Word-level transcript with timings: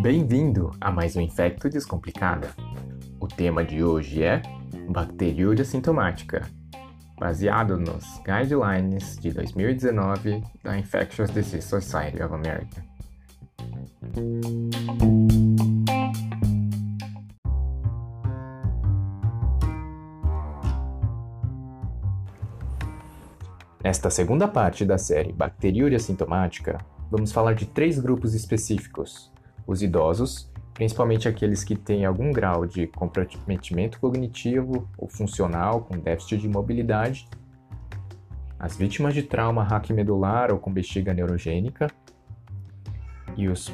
Bem-vindo 0.00 0.70
a 0.80 0.90
mais 0.90 1.16
um 1.16 1.20
Infecto 1.20 1.68
Descomplicada. 1.68 2.50
O 3.18 3.26
tema 3.26 3.64
de 3.64 3.82
hoje 3.82 4.22
é 4.22 4.42
bacteriúria 4.90 5.64
sintomática, 5.64 6.46
baseado 7.18 7.78
nos 7.78 8.04
guidelines 8.18 9.18
de 9.18 9.32
2019 9.32 10.42
da 10.62 10.78
Infectious 10.78 11.30
Disease 11.30 11.66
Society 11.66 12.22
of 12.22 12.34
America. 12.34 12.84
Nesta 23.84 24.08
segunda 24.08 24.48
parte 24.48 24.82
da 24.82 24.96
série 24.96 25.30
Bacteriúria 25.30 25.98
Sintomática, 25.98 26.78
vamos 27.10 27.32
falar 27.32 27.52
de 27.52 27.66
três 27.66 27.98
grupos 27.98 28.32
específicos: 28.32 29.30
os 29.66 29.82
idosos, 29.82 30.50
principalmente 30.72 31.28
aqueles 31.28 31.62
que 31.62 31.76
têm 31.76 32.06
algum 32.06 32.32
grau 32.32 32.64
de 32.64 32.86
comprometimento 32.86 34.00
cognitivo 34.00 34.88
ou 34.96 35.06
funcional 35.06 35.82
com 35.82 35.98
déficit 35.98 36.38
de 36.38 36.48
mobilidade, 36.48 37.28
as 38.58 38.74
vítimas 38.74 39.12
de 39.12 39.22
trauma 39.22 39.62
raquimedular 39.62 40.50
ou 40.50 40.58
com 40.58 40.72
bexiga 40.72 41.12
neurogênica 41.12 41.88
e 43.36 43.48
os 43.48 43.70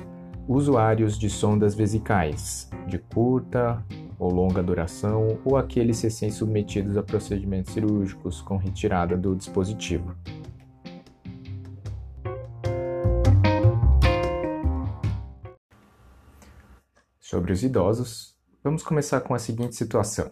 usuários 0.48 1.17
de 1.17 1.31
sondas 1.31 1.77
vesicais 1.77 2.69
de 2.89 2.98
curta 2.98 3.81
ou 4.20 4.30
longa 4.30 4.62
duração 4.62 5.41
ou 5.45 5.56
aqueles 5.56 6.02
recém-submetidos 6.02 6.98
a 6.98 7.02
procedimentos 7.02 7.73
cirúrgicos 7.73 8.42
com 8.42 8.59
retirada 8.59 9.16
do 9.16 9.34
dispositivo. 9.34 10.15
Sobre 17.19 17.53
os 17.53 17.62
idosos, 17.62 18.36
vamos 18.62 18.83
começar 18.83 19.22
com 19.22 19.33
a 19.33 19.39
seguinte 19.39 19.75
situação. 19.75 20.30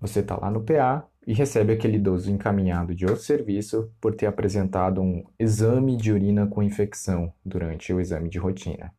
Você 0.00 0.20
está 0.20 0.36
lá 0.36 0.50
no 0.50 0.62
PA 0.62 1.08
e 1.26 1.32
recebe 1.32 1.72
aquele 1.72 1.96
idoso 1.96 2.30
encaminhado 2.30 2.94
de 2.94 3.06
outro 3.06 3.22
serviço 3.22 3.90
por 4.00 4.14
ter 4.14 4.26
apresentado 4.26 5.00
um 5.00 5.24
exame 5.38 5.96
de 5.96 6.12
urina 6.12 6.46
com 6.46 6.62
infecção 6.62 7.32
durante 7.44 7.92
o 7.92 8.00
exame 8.00 8.28
de 8.28 8.38
rotina. 8.38 8.92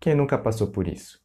Quem 0.00 0.14
nunca 0.14 0.36
passou 0.36 0.68
por 0.68 0.88
isso? 0.88 1.20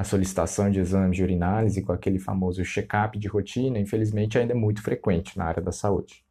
A 0.00 0.04
solicitação 0.04 0.70
de 0.70 0.80
exames 0.80 1.14
de 1.14 1.22
urinálise 1.22 1.82
com 1.82 1.92
aquele 1.92 2.18
famoso 2.18 2.64
check-up 2.64 3.18
de 3.18 3.28
rotina, 3.28 3.78
infelizmente, 3.78 4.38
ainda 4.38 4.54
é 4.54 4.56
muito 4.56 4.82
frequente 4.82 5.36
na 5.36 5.44
área 5.44 5.62
da 5.62 5.72
saúde. 5.72 6.24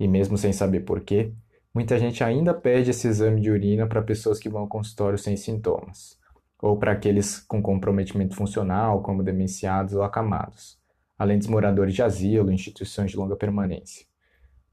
E 0.00 0.08
mesmo 0.08 0.38
sem 0.38 0.50
saber 0.50 0.80
porquê, 0.80 1.30
muita 1.74 1.98
gente 1.98 2.24
ainda 2.24 2.54
pede 2.54 2.88
esse 2.88 3.06
exame 3.06 3.42
de 3.42 3.50
urina 3.50 3.86
para 3.86 4.00
pessoas 4.00 4.38
que 4.38 4.48
vão 4.48 4.62
ao 4.62 4.66
consultório 4.66 5.18
sem 5.18 5.36
sintomas 5.36 6.18
ou 6.58 6.78
para 6.78 6.92
aqueles 6.92 7.38
com 7.38 7.60
comprometimento 7.60 8.34
funcional, 8.34 9.02
como 9.02 9.22
demenciados 9.22 9.92
ou 9.92 10.02
acamados, 10.02 10.78
além 11.18 11.36
dos 11.36 11.48
moradores 11.48 11.92
de 11.92 12.02
asilo 12.02 12.50
instituições 12.50 13.10
de 13.10 13.18
longa 13.18 13.36
permanência. 13.36 14.06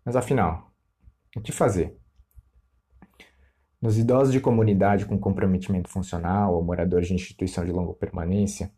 Mas 0.05 0.15
afinal, 0.15 0.71
o 1.35 1.41
que 1.41 1.51
fazer? 1.51 1.97
Nos 3.83 3.97
idosos 3.97 4.31
de 4.31 4.39
comunidade 4.39 5.05
com 5.05 5.19
comprometimento 5.19 5.89
funcional 5.89 6.55
ou 6.55 6.63
moradores 6.63 7.09
de 7.09 7.15
instituição 7.15 7.65
de 7.65 7.71
longa 7.73 7.91
permanência, 7.91 8.71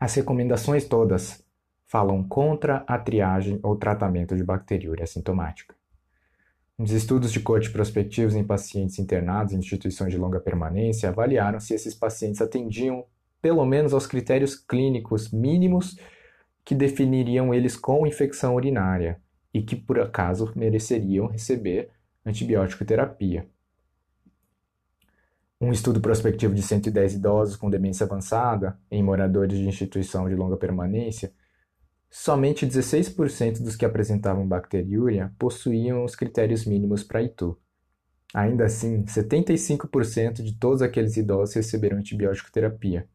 as 0.00 0.14
recomendações 0.14 0.86
todas 0.86 1.44
falam 1.84 2.26
contra 2.26 2.82
a 2.86 2.98
triagem 2.98 3.60
ou 3.62 3.76
tratamento 3.76 4.34
de 4.34 4.42
bacteriúria 4.42 5.04
assintomática. 5.04 5.74
Os 6.78 6.92
estudos 6.92 7.30
de 7.30 7.40
corte 7.40 7.70
prospectivos 7.70 8.34
em 8.34 8.42
pacientes 8.42 8.98
internados 8.98 9.52
em 9.52 9.58
instituições 9.58 10.12
de 10.12 10.16
longa 10.16 10.40
permanência 10.40 11.10
avaliaram 11.10 11.60
se 11.60 11.74
esses 11.74 11.94
pacientes 11.94 12.40
atendiam 12.40 13.04
pelo 13.42 13.66
menos 13.66 13.92
aos 13.92 14.06
critérios 14.06 14.56
clínicos 14.56 15.30
mínimos 15.30 15.98
que 16.64 16.74
definiriam 16.74 17.52
eles 17.52 17.76
com 17.76 18.06
infecção 18.06 18.54
urinária 18.54 19.20
e 19.52 19.60
que 19.60 19.76
por 19.76 20.00
acaso 20.00 20.50
mereceriam 20.56 21.26
receber 21.26 21.90
antibiótico 22.24 22.84
terapia. 22.84 23.46
Um 25.60 25.72
estudo 25.72 26.00
prospectivo 26.00 26.54
de 26.54 26.62
110 26.62 27.14
idosos 27.14 27.56
com 27.56 27.70
demência 27.70 28.04
avançada 28.04 28.78
em 28.90 29.02
moradores 29.02 29.58
de 29.58 29.66
instituição 29.66 30.28
de 30.28 30.34
longa 30.34 30.56
permanência 30.56 31.32
Somente 32.14 32.66
16% 32.66 33.62
dos 33.62 33.74
que 33.74 33.86
apresentavam 33.86 34.46
bacteriúria 34.46 35.32
possuíam 35.38 36.04
os 36.04 36.14
critérios 36.14 36.66
mínimos 36.66 37.02
para 37.02 37.22
ITU. 37.22 37.58
Ainda 38.34 38.66
assim, 38.66 39.02
75% 39.04 40.42
de 40.42 40.54
todos 40.58 40.82
aqueles 40.82 41.16
idosos 41.16 41.54
receberam 41.54 41.96
antibiótico 41.96 42.52
terapia. 42.52 43.08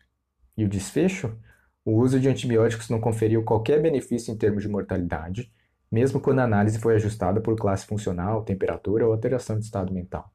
E 0.57 0.66
o 0.66 0.68
desfecho? 0.68 1.38
O 1.85 1.91
uso 1.91 2.19
de 2.19 2.28
antibióticos 2.28 2.89
não 2.89 3.00
conferiu 3.00 3.44
qualquer 3.44 3.79
benefício 3.79 4.34
em 4.34 4.35
termos 4.35 4.63
de 4.63 4.69
mortalidade, 4.69 5.53
mesmo 5.92 6.20
quando 6.20 6.40
a 6.40 6.44
análise 6.44 6.80
foi 6.80 6.96
ajustada 6.96 7.42
por 7.42 7.56
classe 7.56 7.86
funcional, 7.86 8.44
temperatura 8.44 9.06
ou 9.06 9.14
alteração 9.14 9.58
de 9.58 9.66
estado 9.66 9.94
mental. 9.94 10.31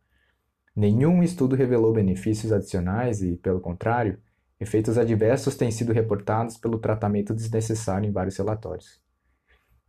Nenhum 0.75 1.23
estudo 1.23 1.55
revelou 1.55 1.93
benefícios 1.93 2.53
adicionais 2.53 3.23
e, 3.23 3.37
pelo 3.37 3.61
contrário, 3.61 4.19
Efeitos 4.63 4.97
adversos 4.97 5.57
têm 5.57 5.73
sido 5.73 5.93
reportados 5.93 6.57
pelo 6.57 6.79
tratamento 6.79 7.35
desnecessário 7.35 8.09
em 8.09 8.13
vários 8.13 8.37
relatórios. 8.37 9.01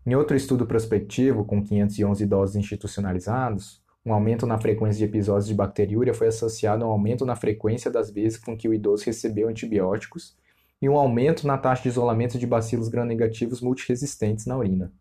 Em 0.04 0.16
outro 0.16 0.36
estudo 0.36 0.66
prospectivo, 0.66 1.46
com 1.46 1.64
511 1.64 2.24
idosos 2.24 2.56
institucionalizados, 2.56 3.84
um 4.04 4.12
aumento 4.12 4.48
na 4.48 4.58
frequência 4.58 4.98
de 4.98 5.06
episódios 5.06 5.46
de 5.46 5.54
bacteriúria 5.54 6.12
foi 6.12 6.26
associado 6.26 6.84
a 6.84 6.88
um 6.88 6.92
aumento 6.92 7.24
na 7.24 7.36
frequência 7.36 7.92
das 7.92 8.10
vezes 8.10 8.40
com 8.40 8.58
que 8.58 8.68
o 8.68 8.74
idoso 8.74 9.06
recebeu 9.06 9.48
antibióticos 9.48 10.36
e 10.82 10.90
um 10.90 10.98
aumento 10.98 11.46
na 11.46 11.56
taxa 11.56 11.84
de 11.84 11.90
isolamento 11.90 12.40
de 12.40 12.48
bacilos 12.48 12.90
gram-negativos 12.90 13.62
multiresistentes 13.62 14.48
na 14.48 14.58
urina. 14.58 14.92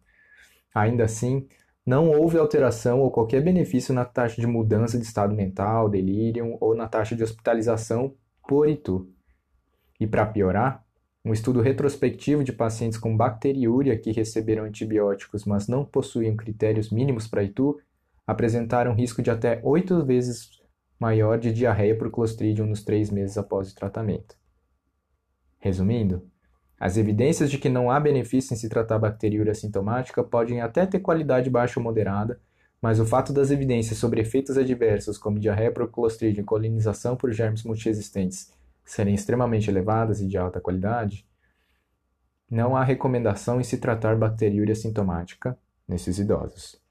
Ainda 0.74 1.04
assim, 1.04 1.46
não 1.84 2.10
houve 2.10 2.38
alteração 2.38 3.00
ou 3.00 3.10
qualquer 3.10 3.42
benefício 3.42 3.92
na 3.92 4.04
taxa 4.04 4.40
de 4.40 4.46
mudança 4.46 4.98
de 4.98 5.04
estado 5.04 5.34
mental, 5.34 5.88
delírio 5.88 6.56
ou 6.60 6.74
na 6.74 6.88
taxa 6.88 7.16
de 7.16 7.22
hospitalização 7.22 8.14
por 8.48 8.68
ITU. 8.68 9.08
E 9.98 10.06
para 10.06 10.26
piorar, 10.26 10.84
um 11.24 11.32
estudo 11.32 11.60
retrospectivo 11.60 12.42
de 12.42 12.52
pacientes 12.52 12.98
com 12.98 13.16
bacteriúria 13.16 13.96
que 13.98 14.10
receberam 14.10 14.64
antibióticos, 14.64 15.44
mas 15.44 15.68
não 15.68 15.84
possuíam 15.84 16.36
critérios 16.36 16.90
mínimos 16.90 17.28
para 17.28 17.44
ITU, 17.44 17.80
apresentaram 18.26 18.94
risco 18.94 19.22
de 19.22 19.30
até 19.30 19.60
oito 19.62 20.04
vezes 20.04 20.62
maior 20.98 21.38
de 21.38 21.52
diarreia 21.52 21.96
por 21.96 22.10
Clostridium 22.10 22.66
nos 22.66 22.84
três 22.84 23.10
meses 23.10 23.36
após 23.36 23.70
o 23.70 23.74
tratamento. 23.74 24.36
Resumindo, 25.58 26.28
as 26.82 26.96
evidências 26.96 27.48
de 27.48 27.58
que 27.58 27.68
não 27.68 27.92
há 27.92 28.00
benefício 28.00 28.52
em 28.52 28.56
se 28.56 28.68
tratar 28.68 28.98
bacteriúria 28.98 29.54
sintomática 29.54 30.20
podem 30.24 30.60
até 30.60 30.84
ter 30.84 30.98
qualidade 30.98 31.48
baixa 31.48 31.78
ou 31.78 31.84
moderada, 31.84 32.40
mas 32.80 32.98
o 32.98 33.06
fato 33.06 33.32
das 33.32 33.52
evidências 33.52 34.00
sobre 34.00 34.20
efeitos 34.20 34.58
adversos 34.58 35.16
como 35.16 35.38
diarreia 35.38 35.70
por 35.70 35.88
e 36.24 36.42
colonização 36.42 37.14
por 37.14 37.30
germes 37.30 37.62
multiresistentes 37.62 38.52
serem 38.84 39.14
extremamente 39.14 39.70
elevadas 39.70 40.20
e 40.20 40.26
de 40.26 40.36
alta 40.36 40.60
qualidade, 40.60 41.24
não 42.50 42.74
há 42.74 42.82
recomendação 42.82 43.60
em 43.60 43.64
se 43.64 43.78
tratar 43.78 44.16
bacteriúria 44.16 44.74
sintomática 44.74 45.56
nesses 45.86 46.18
idosos. 46.18 46.82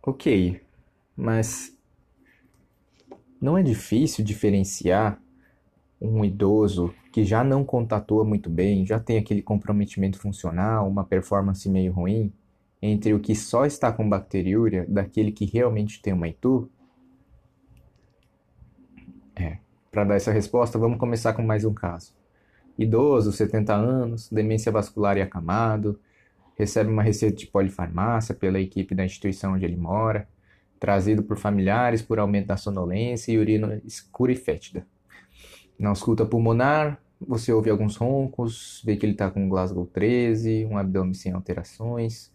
Ok, 0.00 0.60
mas 1.16 1.76
não 3.40 3.58
é 3.58 3.64
difícil 3.64 4.24
diferenciar 4.24 5.20
um 6.00 6.24
idoso 6.24 6.94
que 7.12 7.24
já 7.24 7.42
não 7.42 7.64
contatua 7.64 8.24
muito 8.24 8.50
bem, 8.50 8.84
já 8.84 9.00
tem 9.00 9.18
aquele 9.18 9.42
comprometimento 9.42 10.18
funcional, 10.18 10.88
uma 10.88 11.04
performance 11.04 11.68
meio 11.68 11.92
ruim, 11.92 12.32
entre 12.80 13.14
o 13.14 13.20
que 13.20 13.34
só 13.34 13.64
está 13.64 13.90
com 13.90 14.08
bacteriúria 14.08 14.84
daquele 14.88 15.32
que 15.32 15.46
realmente 15.46 16.00
tem 16.02 16.12
uma 16.12 16.28
ITU? 16.28 16.70
É. 19.34 19.58
Para 19.90 20.04
dar 20.04 20.16
essa 20.16 20.30
resposta, 20.30 20.78
vamos 20.78 20.98
começar 20.98 21.32
com 21.32 21.42
mais 21.42 21.64
um 21.64 21.72
caso. 21.72 22.14
Idoso, 22.78 23.32
70 23.32 23.74
anos, 23.74 24.28
demência 24.30 24.70
vascular 24.70 25.16
e 25.16 25.22
acamado, 25.22 25.98
recebe 26.56 26.90
uma 26.90 27.02
receita 27.02 27.36
de 27.36 27.46
polifarmácia 27.46 28.34
pela 28.34 28.60
equipe 28.60 28.94
da 28.94 29.04
instituição 29.04 29.54
onde 29.54 29.64
ele 29.64 29.76
mora, 29.76 30.28
trazido 30.78 31.22
por 31.22 31.38
familiares 31.38 32.02
por 32.02 32.18
aumento 32.18 32.48
da 32.48 32.56
sonolência 32.56 33.32
e 33.32 33.38
urina 33.38 33.80
escura 33.84 34.32
e 34.32 34.36
fétida. 34.36 34.86
Na 35.78 35.90
ausculta 35.90 36.24
pulmonar, 36.24 37.00
você 37.20 37.52
ouve 37.52 37.70
alguns 37.70 37.96
roncos, 37.96 38.82
vê 38.84 38.96
que 38.96 39.04
ele 39.04 39.12
está 39.12 39.30
com 39.30 39.48
Glasgow 39.48 39.86
13, 39.86 40.66
um 40.66 40.78
abdômen 40.78 41.14
sem 41.14 41.32
alterações. 41.32 42.30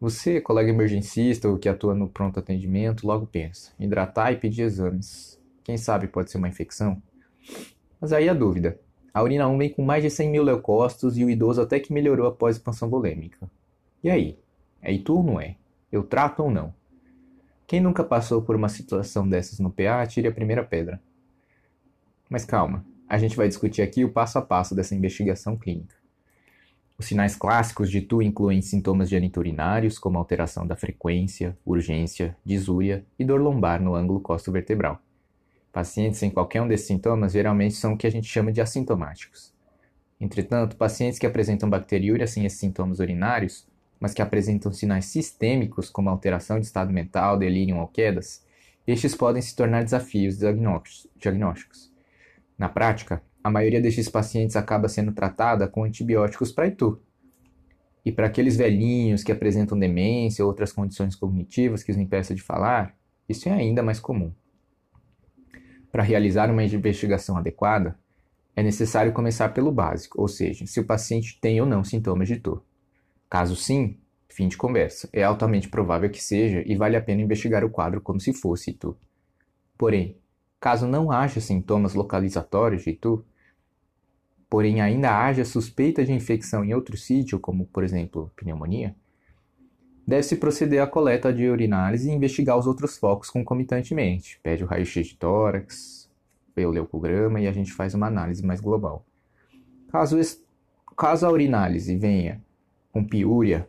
Você, 0.00 0.40
colega 0.40 0.70
emergencista 0.70 1.48
ou 1.48 1.58
que 1.58 1.68
atua 1.68 1.94
no 1.94 2.08
pronto 2.08 2.38
atendimento, 2.38 3.06
logo 3.06 3.26
pensa, 3.26 3.72
hidratar 3.78 4.32
e 4.32 4.36
pedir 4.36 4.62
exames. 4.62 5.40
Quem 5.62 5.76
sabe 5.76 6.08
pode 6.08 6.30
ser 6.30 6.38
uma 6.38 6.48
infecção? 6.48 7.02
Mas 8.00 8.12
aí 8.12 8.28
a 8.28 8.34
dúvida. 8.34 8.78
A 9.12 9.22
urina 9.22 9.48
1 9.48 9.56
vem 9.56 9.70
com 9.70 9.82
mais 9.82 10.02
de 10.02 10.10
100 10.10 10.30
mil 10.30 10.42
leucócitos 10.42 11.16
e 11.16 11.24
o 11.24 11.30
idoso 11.30 11.62
até 11.62 11.78
que 11.78 11.92
melhorou 11.92 12.26
após 12.26 12.56
expansão 12.56 12.90
volêmica. 12.90 13.48
E 14.02 14.10
aí? 14.10 14.38
É 14.82 14.92
Itu 14.92 15.16
ou 15.16 15.22
não 15.22 15.40
é? 15.40 15.56
Eu 15.90 16.02
trato 16.02 16.42
ou 16.42 16.50
não? 16.50 16.74
Quem 17.66 17.80
nunca 17.80 18.04
passou 18.04 18.42
por 18.42 18.56
uma 18.56 18.68
situação 18.68 19.26
dessas 19.26 19.58
no 19.58 19.70
PA, 19.70 20.06
tire 20.06 20.28
a 20.28 20.32
primeira 20.32 20.62
pedra. 20.62 21.00
Mas 22.28 22.44
calma, 22.44 22.84
a 23.08 23.18
gente 23.18 23.36
vai 23.36 23.48
discutir 23.48 23.82
aqui 23.82 24.04
o 24.04 24.10
passo 24.10 24.38
a 24.38 24.42
passo 24.42 24.74
dessa 24.74 24.94
investigação 24.94 25.56
clínica. 25.56 25.94
Os 26.96 27.06
sinais 27.06 27.34
clássicos 27.34 27.90
de 27.90 28.00
TU 28.00 28.22
incluem 28.22 28.62
sintomas 28.62 29.08
geniturinários, 29.08 29.98
como 29.98 30.16
alteração 30.16 30.66
da 30.66 30.76
frequência, 30.76 31.58
urgência, 31.64 32.36
disúria 32.44 33.04
e 33.18 33.24
dor 33.24 33.40
lombar 33.40 33.82
no 33.82 33.94
ângulo 33.94 34.20
costo-vertebral. 34.20 35.00
Pacientes 35.72 36.20
sem 36.20 36.30
qualquer 36.30 36.62
um 36.62 36.68
desses 36.68 36.86
sintomas 36.86 37.32
geralmente 37.32 37.74
são 37.74 37.94
o 37.94 37.96
que 37.98 38.06
a 38.06 38.10
gente 38.10 38.28
chama 38.28 38.52
de 38.52 38.60
assintomáticos. 38.60 39.52
Entretanto, 40.20 40.76
pacientes 40.76 41.18
que 41.18 41.26
apresentam 41.26 41.68
bacteriúria 41.68 42.28
sem 42.28 42.46
esses 42.46 42.60
sintomas 42.60 43.00
urinários, 43.00 43.66
mas 43.98 44.14
que 44.14 44.22
apresentam 44.22 44.72
sinais 44.72 45.06
sistêmicos 45.06 45.90
como 45.90 46.08
alteração 46.08 46.60
de 46.60 46.66
estado 46.66 46.92
mental, 46.92 47.36
delírio 47.36 47.76
ou 47.76 47.88
quedas, 47.88 48.44
estes 48.86 49.16
podem 49.16 49.42
se 49.42 49.56
tornar 49.56 49.82
desafios 49.82 50.38
diagnósticos. 50.38 51.93
Na 52.58 52.68
prática, 52.68 53.22
a 53.42 53.50
maioria 53.50 53.80
destes 53.80 54.08
pacientes 54.08 54.56
acaba 54.56 54.88
sendo 54.88 55.12
tratada 55.12 55.68
com 55.68 55.84
antibióticos 55.84 56.52
para 56.52 56.66
itu. 56.66 57.00
E 58.04 58.12
para 58.12 58.26
aqueles 58.26 58.56
velhinhos 58.56 59.22
que 59.22 59.32
apresentam 59.32 59.78
demência 59.78 60.44
ou 60.44 60.50
outras 60.50 60.72
condições 60.72 61.14
cognitivas 61.14 61.82
que 61.82 61.90
os 61.90 61.98
impeçam 61.98 62.36
de 62.36 62.42
falar, 62.42 62.96
isso 63.28 63.48
é 63.48 63.52
ainda 63.52 63.82
mais 63.82 63.98
comum. 63.98 64.32
Para 65.90 66.02
realizar 66.02 66.50
uma 66.50 66.64
investigação 66.64 67.36
adequada, 67.36 67.98
é 68.56 68.62
necessário 68.62 69.12
começar 69.12 69.48
pelo 69.50 69.72
básico, 69.72 70.20
ou 70.20 70.28
seja, 70.28 70.66
se 70.66 70.78
o 70.80 70.84
paciente 70.84 71.38
tem 71.40 71.60
ou 71.60 71.66
não 71.66 71.82
sintomas 71.82 72.28
de 72.28 72.36
dor. 72.36 72.64
Caso 73.28 73.56
sim, 73.56 73.98
fim 74.28 74.48
de 74.48 74.56
conversa. 74.56 75.08
É 75.12 75.22
altamente 75.22 75.68
provável 75.68 76.10
que 76.10 76.22
seja 76.22 76.62
e 76.66 76.76
vale 76.76 76.96
a 76.96 77.00
pena 77.00 77.22
investigar 77.22 77.64
o 77.64 77.70
quadro 77.70 78.00
como 78.00 78.20
se 78.20 78.32
fosse 78.32 78.70
itu. 78.70 78.96
Porém, 79.78 80.16
caso 80.64 80.86
não 80.86 81.12
haja 81.12 81.42
sintomas 81.42 81.92
localizatórios 81.92 82.84
de 82.84 82.90
itu, 82.92 83.22
porém 84.48 84.80
ainda 84.80 85.14
haja 85.14 85.44
suspeita 85.44 86.02
de 86.02 86.10
infecção 86.10 86.64
em 86.64 86.72
outro 86.72 86.96
sítio, 86.96 87.38
como 87.38 87.66
por 87.66 87.84
exemplo 87.84 88.32
pneumonia, 88.34 88.96
deve-se 90.06 90.36
proceder 90.36 90.80
à 90.80 90.86
coleta 90.86 91.30
de 91.30 91.46
urinálise 91.50 92.08
e 92.08 92.14
investigar 92.14 92.56
os 92.56 92.66
outros 92.66 92.96
focos 92.96 93.28
concomitantemente. 93.28 94.40
Pede 94.42 94.64
o 94.64 94.66
raio-x 94.66 95.08
de 95.08 95.16
tórax, 95.18 96.10
o 96.56 96.70
leucograma 96.70 97.42
e 97.42 97.46
a 97.46 97.52
gente 97.52 97.70
faz 97.70 97.92
uma 97.92 98.06
análise 98.06 98.42
mais 98.42 98.58
global. 98.58 99.04
Caso, 99.92 100.18
caso 100.96 101.26
a 101.26 101.30
urinálise 101.30 101.94
venha 101.94 102.42
com 102.90 103.04
piúria, 103.04 103.68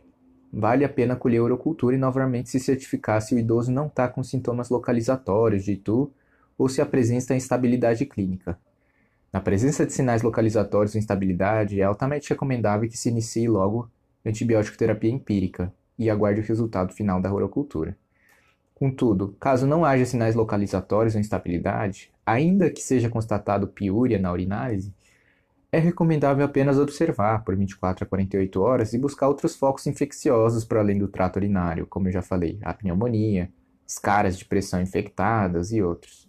vale 0.50 0.82
a 0.82 0.88
pena 0.88 1.14
colher 1.14 1.40
a 1.40 1.44
urocultura 1.44 1.94
e 1.94 1.98
novamente 1.98 2.48
se 2.48 2.58
certificar 2.58 3.20
se 3.20 3.34
o 3.34 3.38
idoso 3.38 3.70
não 3.70 3.86
está 3.86 4.08
com 4.08 4.24
sintomas 4.24 4.70
localizatórios 4.70 5.62
de 5.62 5.72
ITU 5.72 6.10
ou 6.58 6.68
se 6.68 6.80
apresenta 6.80 7.34
instabilidade 7.34 8.06
clínica. 8.06 8.58
Na 9.32 9.40
presença 9.40 9.84
de 9.84 9.92
sinais 9.92 10.22
localizatórios 10.22 10.92
de 10.92 10.98
instabilidade, 10.98 11.80
é 11.80 11.84
altamente 11.84 12.30
recomendável 12.30 12.88
que 12.88 12.96
se 12.96 13.08
inicie 13.08 13.48
logo 13.48 13.90
antibiótico 14.24 14.78
terapia 14.78 15.10
empírica 15.10 15.72
e 15.98 16.08
aguarde 16.08 16.40
o 16.40 16.44
resultado 16.44 16.92
final 16.92 17.20
da 17.20 17.32
urocultura. 17.32 17.96
Contudo, 18.74 19.36
caso 19.40 19.66
não 19.66 19.84
haja 19.84 20.04
sinais 20.04 20.34
localizatórios 20.34 21.14
ou 21.14 21.20
instabilidade, 21.20 22.10
ainda 22.24 22.70
que 22.70 22.80
seja 22.80 23.08
constatado 23.08 23.68
piúria 23.68 24.18
na 24.18 24.30
urinálise, 24.32 24.92
é 25.72 25.78
recomendável 25.78 26.44
apenas 26.44 26.78
observar 26.78 27.44
por 27.44 27.56
24 27.56 28.04
a 28.04 28.06
48 28.06 28.60
horas 28.60 28.92
e 28.92 28.98
buscar 28.98 29.28
outros 29.28 29.56
focos 29.56 29.86
infecciosos 29.86 30.64
para 30.64 30.80
além 30.80 30.98
do 30.98 31.08
trato 31.08 31.36
urinário, 31.36 31.86
como 31.86 32.08
eu 32.08 32.12
já 32.12 32.22
falei, 32.22 32.58
a 32.62 32.72
pneumonia, 32.72 33.50
escaras 33.86 34.38
de 34.38 34.44
pressão 34.44 34.80
infectadas 34.80 35.72
e 35.72 35.82
outros. 35.82 36.25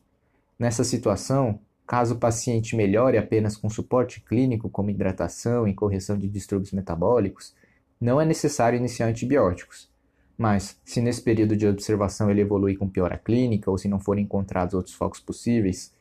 Nessa 0.59 0.83
situação, 0.83 1.59
Caso 1.88 2.15
o 2.15 2.19
paciente 2.19 2.75
melhore 2.75 3.18
apenas 3.18 3.56
com 3.56 3.69
suporte 3.69 4.19
clínico, 4.19 4.69
como 4.69 4.89
hidratação 4.89 5.65
e 5.65 5.74
correção 5.74 6.18
de 6.18 6.27
distúrbios 6.27 6.74
metabólicos, 6.74 7.56
não 8.00 8.19
é 8.19 8.25
necessário 8.25 8.75
iniciar 8.75 9.07
antibióticos. 9.07 9.89
Mas, 10.38 10.77
se 10.83 11.00
nesse 11.00 11.21
período 11.21 11.56
de 11.56 11.65
observação 11.65 12.30
ele 12.30 12.42
evoluir 12.42 12.77
com 12.77 12.89
piora 12.89 13.18
clínica 13.18 13.71
ou 13.71 13.77
se 13.77 13.88
não 13.88 14.01
forem 14.01 14.25
encontrados 14.25 14.74
outros 14.74 14.94
focos 14.94 15.21
possíveis, 15.21 15.94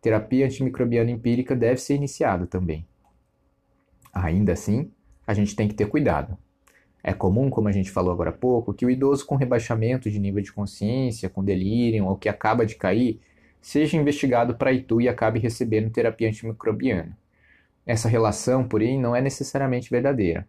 terapia 0.00 0.46
antimicrobiana 0.46 1.10
empírica 1.10 1.56
deve 1.56 1.80
ser 1.80 1.96
iniciada 1.96 2.46
também. 2.46 2.86
Ainda 4.14 4.52
assim, 4.52 4.92
a 5.26 5.34
gente 5.34 5.56
tem 5.56 5.66
que 5.66 5.74
ter 5.74 5.88
cuidado. 5.88 6.38
É 7.02 7.12
comum, 7.12 7.50
como 7.50 7.66
a 7.66 7.72
gente 7.72 7.90
falou 7.90 8.12
agora 8.12 8.30
há 8.30 8.32
pouco, 8.32 8.72
que 8.72 8.86
o 8.86 8.90
idoso 8.90 9.26
com 9.26 9.34
rebaixamento 9.34 10.08
de 10.08 10.20
nível 10.20 10.40
de 10.40 10.52
consciência, 10.52 11.28
com 11.28 11.42
delírio 11.42 12.06
ou 12.06 12.16
que 12.16 12.28
acaba 12.28 12.64
de 12.64 12.76
cair, 12.76 13.20
seja 13.66 13.96
investigado 13.96 14.54
para 14.54 14.72
Itu 14.72 15.00
e 15.00 15.08
acabe 15.08 15.40
recebendo 15.40 15.90
terapia 15.90 16.28
antimicrobiana. 16.28 17.18
Essa 17.84 18.08
relação, 18.08 18.62
porém, 18.62 18.96
não 18.96 19.14
é 19.14 19.20
necessariamente 19.20 19.90
verdadeira. 19.90 20.48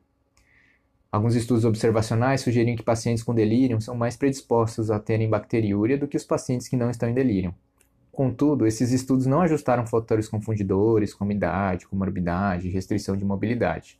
Alguns 1.11 1.33
estudos 1.33 1.65
observacionais 1.65 2.41
sugeriram 2.41 2.77
que 2.77 2.83
pacientes 2.83 3.23
com 3.23 3.33
delírio 3.33 3.81
são 3.81 3.95
mais 3.95 4.15
predispostos 4.15 4.91
a 4.91 4.99
terem 4.99 5.27
bacteriúria 5.27 5.97
do 5.97 6.07
que 6.07 6.15
os 6.15 6.23
pacientes 6.23 6.67
que 6.67 6.77
não 6.77 6.91
estão 6.91 7.09
em 7.09 7.13
delírio. 7.15 7.55
Contudo, 8.11 8.67
esses 8.67 8.91
estudos 8.91 9.25
não 9.25 9.41
ajustaram 9.41 9.87
fatores 9.87 10.29
confundidores 10.29 11.11
como 11.11 11.31
idade, 11.31 11.87
comorbidade 11.87 12.69
restrição 12.69 13.17
de 13.17 13.25
mobilidade. 13.25 13.99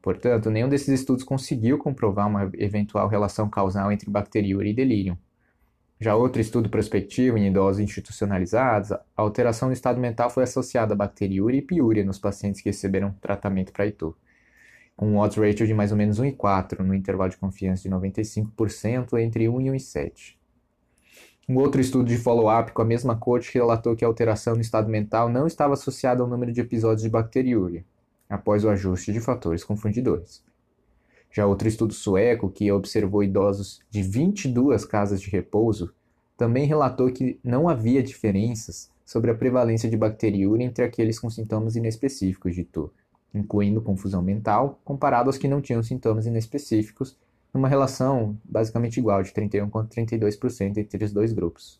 Portanto, 0.00 0.52
nenhum 0.52 0.68
desses 0.68 1.00
estudos 1.00 1.24
conseguiu 1.24 1.78
comprovar 1.78 2.28
uma 2.28 2.48
eventual 2.54 3.08
relação 3.08 3.50
causal 3.50 3.90
entre 3.90 4.08
bacteriúria 4.08 4.70
e 4.70 4.74
delírio. 4.74 5.18
Já 5.98 6.14
outro 6.14 6.42
estudo 6.42 6.68
prospectivo 6.68 7.38
em 7.38 7.46
idosos 7.46 7.80
institucionalizados, 7.80 8.92
a 8.92 9.00
alteração 9.16 9.68
do 9.68 9.72
estado 9.72 9.98
mental 9.98 10.28
foi 10.28 10.42
associada 10.42 10.92
a 10.92 10.96
bacteriúria 10.96 11.58
e 11.58 11.62
piúria 11.62 12.04
nos 12.04 12.18
pacientes 12.18 12.60
que 12.60 12.68
receberam 12.68 13.14
tratamento 13.18 13.72
para 13.72 13.86
ITU, 13.86 14.14
com 14.94 15.06
um 15.06 15.18
odds 15.18 15.38
ratio 15.38 15.66
de 15.66 15.72
mais 15.72 15.92
ou 15.92 15.96
menos 15.96 16.20
1,4 16.20 16.80
no 16.80 16.94
intervalo 16.94 17.30
de 17.30 17.38
confiança 17.38 17.82
de 17.82 17.88
95% 17.88 19.18
entre 19.18 19.48
1 19.48 19.60
e 19.62 19.64
1,7. 19.64 20.36
Um 21.48 21.56
outro 21.56 21.80
estudo 21.80 22.08
de 22.08 22.18
follow-up 22.18 22.72
com 22.72 22.82
a 22.82 22.84
mesma 22.84 23.16
corte 23.16 23.54
relatou 23.54 23.96
que 23.96 24.04
a 24.04 24.08
alteração 24.08 24.54
no 24.54 24.60
estado 24.60 24.90
mental 24.90 25.30
não 25.30 25.46
estava 25.46 25.72
associada 25.72 26.22
ao 26.22 26.28
número 26.28 26.52
de 26.52 26.60
episódios 26.60 27.02
de 27.02 27.08
bacteriúria, 27.08 27.84
após 28.28 28.64
o 28.64 28.68
ajuste 28.68 29.12
de 29.14 29.20
fatores 29.20 29.64
confundidores. 29.64 30.44
Já 31.36 31.46
outro 31.46 31.68
estudo 31.68 31.92
sueco, 31.92 32.48
que 32.48 32.72
observou 32.72 33.22
idosos 33.22 33.82
de 33.90 34.02
22 34.02 34.86
casas 34.86 35.20
de 35.20 35.28
repouso, 35.28 35.92
também 36.34 36.66
relatou 36.66 37.12
que 37.12 37.38
não 37.44 37.68
havia 37.68 38.02
diferenças 38.02 38.90
sobre 39.04 39.30
a 39.30 39.34
prevalência 39.34 39.90
de 39.90 39.98
bacteriúria 39.98 40.64
entre 40.64 40.82
aqueles 40.82 41.18
com 41.18 41.28
sintomas 41.28 41.76
inespecíficos 41.76 42.54
de 42.54 42.64
TU, 42.64 42.90
incluindo 43.34 43.82
confusão 43.82 44.22
mental, 44.22 44.80
comparado 44.82 45.28
aos 45.28 45.36
que 45.36 45.46
não 45.46 45.60
tinham 45.60 45.82
sintomas 45.82 46.24
inespecíficos, 46.24 47.18
numa 47.52 47.68
relação 47.68 48.34
basicamente 48.42 48.96
igual 48.96 49.22
de 49.22 49.30
31 49.30 49.68
contra 49.68 50.02
32% 50.02 50.78
entre 50.78 51.04
os 51.04 51.12
dois 51.12 51.34
grupos. 51.34 51.78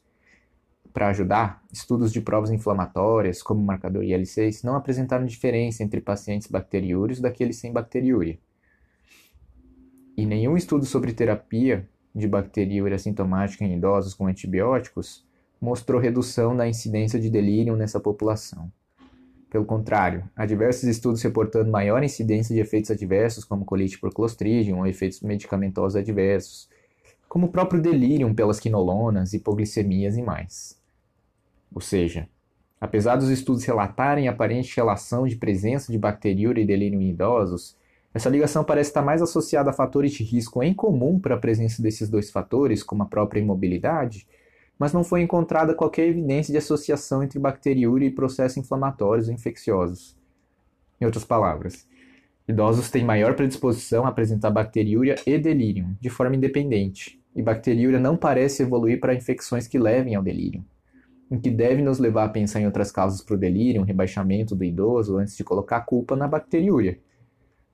Para 0.92 1.08
ajudar, 1.08 1.64
estudos 1.72 2.12
de 2.12 2.20
provas 2.20 2.50
inflamatórias, 2.50 3.42
como 3.42 3.62
o 3.62 3.64
marcador 3.64 4.04
IL-6, 4.04 4.64
não 4.64 4.76
apresentaram 4.76 5.24
diferença 5.24 5.82
entre 5.82 6.02
pacientes 6.02 6.46
bacteriúrios 6.46 7.22
daqueles 7.22 7.56
sem 7.56 7.72
bacteriúria, 7.72 8.38
e 10.16 10.24
nenhum 10.24 10.56
estudo 10.56 10.86
sobre 10.86 11.12
terapia 11.12 11.86
de 12.14 12.26
bacteriúria 12.26 12.98
sintomática 12.98 13.64
em 13.64 13.74
idosos 13.76 14.14
com 14.14 14.26
antibióticos 14.26 15.24
mostrou 15.60 16.00
redução 16.00 16.56
da 16.56 16.66
incidência 16.66 17.20
de 17.20 17.28
delírio 17.28 17.76
nessa 17.76 18.00
população. 18.00 18.70
Pelo 19.50 19.64
contrário, 19.64 20.28
há 20.34 20.44
diversos 20.44 20.84
estudos 20.84 21.22
reportando 21.22 21.70
maior 21.70 22.02
incidência 22.02 22.54
de 22.54 22.60
efeitos 22.60 22.90
adversos, 22.90 23.44
como 23.44 23.64
colite 23.64 23.98
por 23.98 24.12
Clostridium 24.12 24.78
ou 24.78 24.86
efeitos 24.86 25.20
medicamentosos 25.20 25.96
adversos, 25.96 26.68
como 27.28 27.46
o 27.46 27.50
próprio 27.50 27.80
delírio 27.80 28.32
pelas 28.34 28.58
quinolonas, 28.58 29.32
hipoglicemias 29.32 30.16
e 30.16 30.22
mais. 30.22 30.80
Ou 31.74 31.80
seja, 31.80 32.28
apesar 32.80 33.16
dos 33.16 33.28
estudos 33.28 33.64
relatarem 33.64 34.28
aparente 34.28 34.74
relação 34.76 35.26
de 35.26 35.36
presença 35.36 35.92
de 35.92 35.98
bacteriúria 35.98 36.62
e 36.62 36.66
delírio 36.66 37.00
em 37.00 37.10
idosos, 37.10 37.76
essa 38.16 38.30
ligação 38.30 38.64
parece 38.64 38.88
estar 38.88 39.02
mais 39.02 39.20
associada 39.20 39.68
a 39.68 39.74
fatores 39.74 40.10
de 40.12 40.24
risco 40.24 40.62
em 40.62 40.72
comum 40.72 41.20
para 41.20 41.34
a 41.34 41.38
presença 41.38 41.82
desses 41.82 42.08
dois 42.08 42.30
fatores, 42.30 42.82
como 42.82 43.02
a 43.02 43.06
própria 43.06 43.40
imobilidade, 43.40 44.26
mas 44.78 44.90
não 44.90 45.04
foi 45.04 45.20
encontrada 45.20 45.74
qualquer 45.74 46.08
evidência 46.08 46.50
de 46.50 46.56
associação 46.56 47.22
entre 47.22 47.38
bacteriúria 47.38 48.06
e 48.06 48.10
processos 48.10 48.56
inflamatórios 48.56 49.28
ou 49.28 49.34
infecciosos. 49.34 50.16
Em 50.98 51.04
outras 51.04 51.26
palavras, 51.26 51.86
idosos 52.48 52.90
têm 52.90 53.04
maior 53.04 53.34
predisposição 53.34 54.06
a 54.06 54.08
apresentar 54.08 54.48
bacteriúria 54.48 55.16
e 55.26 55.36
delírio, 55.36 55.94
de 56.00 56.08
forma 56.08 56.36
independente, 56.36 57.22
e 57.34 57.42
bacteriúria 57.42 58.00
não 58.00 58.16
parece 58.16 58.62
evoluir 58.62 58.98
para 58.98 59.14
infecções 59.14 59.68
que 59.68 59.78
levem 59.78 60.14
ao 60.14 60.22
delírio, 60.22 60.64
o 61.28 61.38
que 61.38 61.50
deve 61.50 61.82
nos 61.82 61.98
levar 61.98 62.24
a 62.24 62.30
pensar 62.30 62.62
em 62.62 62.66
outras 62.66 62.90
causas 62.90 63.20
para 63.20 63.34
o 63.34 63.38
delírio, 63.38 63.82
um 63.82 63.84
rebaixamento 63.84 64.56
do 64.56 64.64
idoso, 64.64 65.18
antes 65.18 65.36
de 65.36 65.44
colocar 65.44 65.76
a 65.76 65.82
culpa 65.82 66.16
na 66.16 66.26
bacteriúria 66.26 66.98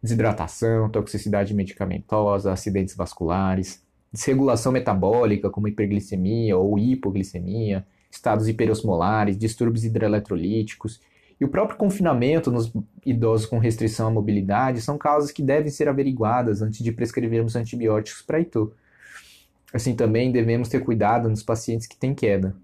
desidratação, 0.03 0.91
toxicidade 0.91 1.55
medicamentosa, 1.55 2.53
acidentes 2.53 2.97
vasculares, 2.97 3.83
desregulação 4.13 4.73
metabólica, 4.73 5.49
como 5.49 5.69
hiperglicemia 5.69 6.57
ou 6.57 6.79
hipoglicemia, 6.79 7.87
estados 8.11 8.49
hiperosmolares, 8.49 9.39
distúrbios 9.39 9.85
hidroeletrolíticos 9.85 11.01
e 11.43 11.45
o 11.45 11.49
próprio 11.49 11.77
confinamento 11.77 12.53
nos 12.53 12.73
idosos 13.05 13.47
com 13.47 13.59
restrição 13.59 14.07
à 14.07 14.11
mobilidade 14.13 14.81
são 14.81 14.97
causas 14.97 15.33
que 15.33 15.43
devem 15.43 15.73
ser 15.73 15.89
averiguadas 15.89 16.63
antes 16.63 16.85
de 16.85 16.93
prescrevermos 16.93 17.57
antibióticos 17.57 18.23
para 18.23 18.39
itu. 18.39 18.73
Assim 19.75 19.97
também 19.97 20.31
devemos 20.31 20.69
ter 20.69 20.85
cuidado 20.85 21.29
nos 21.29 21.43
pacientes 21.43 21.89
que 21.89 21.97
têm 21.97 22.15
queda. 22.15 22.55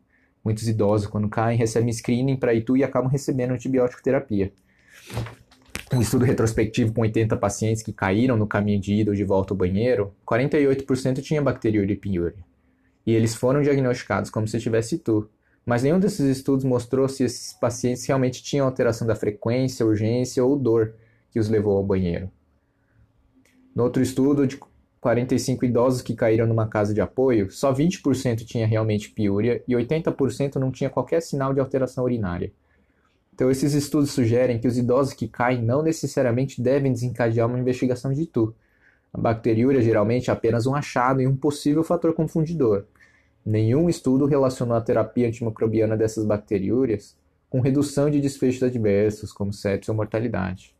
Muitos 0.44 0.68
idosos, 0.68 1.08
quando 1.08 1.28
caem, 1.28 1.58
recebem 1.58 1.92
screening 1.92 2.36
para 2.36 2.54
itu 2.54 2.76
e 2.76 2.84
acabam 2.84 3.10
recebendo 3.10 3.52
antibiótico 3.52 4.00
terapia. 4.00 4.52
Um 5.90 6.02
estudo 6.02 6.24
retrospectivo 6.26 6.92
com 6.92 7.00
80 7.00 7.34
pacientes 7.38 7.82
que 7.82 7.94
caíram 7.94 8.36
no 8.36 8.46
caminho 8.46 8.78
de 8.78 8.92
ida 8.92 9.10
ou 9.10 9.16
de 9.16 9.24
volta 9.24 9.54
ao 9.54 9.56
banheiro, 9.56 10.14
48% 10.26 11.22
tinha 11.22 11.40
bacteriúria 11.40 11.94
e 11.94 11.96
piúria. 11.96 12.44
E 13.06 13.14
eles 13.14 13.34
foram 13.34 13.62
diagnosticados 13.62 14.30
como 14.30 14.46
se 14.46 14.60
tivesse 14.60 14.96
itu. 14.96 15.30
Mas 15.64 15.82
nenhum 15.82 15.98
desses 15.98 16.26
estudos 16.26 16.64
mostrou 16.64 17.08
se 17.08 17.24
esses 17.24 17.54
pacientes 17.54 18.04
realmente 18.06 18.42
tinham 18.42 18.66
alteração 18.66 19.06
da 19.06 19.14
frequência, 19.14 19.86
urgência 19.86 20.44
ou 20.44 20.56
dor 20.58 20.94
que 21.30 21.40
os 21.40 21.48
levou 21.48 21.78
ao 21.78 21.84
banheiro. 21.84 22.30
No 23.74 23.84
outro 23.84 24.02
estudo, 24.02 24.46
de 24.46 24.58
45 25.00 25.64
idosos 25.64 26.02
que 26.02 26.14
caíram 26.14 26.46
numa 26.46 26.66
casa 26.66 26.92
de 26.92 27.00
apoio, 27.00 27.50
só 27.50 27.72
20% 27.72 28.44
tinha 28.44 28.66
realmente 28.66 29.10
piúria 29.10 29.62
e 29.66 29.74
80% 29.74 30.56
não 30.56 30.70
tinha 30.70 30.90
qualquer 30.90 31.22
sinal 31.22 31.54
de 31.54 31.60
alteração 31.60 32.04
urinária. 32.04 32.52
Então, 33.38 33.52
esses 33.52 33.72
estudos 33.72 34.10
sugerem 34.10 34.58
que 34.58 34.66
os 34.66 34.76
idosos 34.76 35.14
que 35.14 35.28
caem 35.28 35.62
não 35.62 35.80
necessariamente 35.80 36.60
devem 36.60 36.92
desencadear 36.92 37.46
uma 37.46 37.60
investigação 37.60 38.12
de 38.12 38.26
TU. 38.26 38.52
A 39.12 39.20
bacteriúria 39.20 39.80
geralmente 39.80 40.28
é 40.28 40.32
apenas 40.32 40.66
um 40.66 40.74
achado 40.74 41.22
e 41.22 41.26
um 41.28 41.36
possível 41.36 41.84
fator 41.84 42.12
confundidor. 42.14 42.86
Nenhum 43.46 43.88
estudo 43.88 44.26
relacionou 44.26 44.76
a 44.76 44.80
terapia 44.80 45.28
antimicrobiana 45.28 45.96
dessas 45.96 46.24
bacteriúrias 46.24 47.16
com 47.48 47.60
redução 47.60 48.10
de 48.10 48.20
desfechos 48.20 48.64
adversos, 48.64 49.32
como 49.32 49.52
sepsis 49.52 49.88
ou 49.88 49.94
mortalidade. 49.94 50.74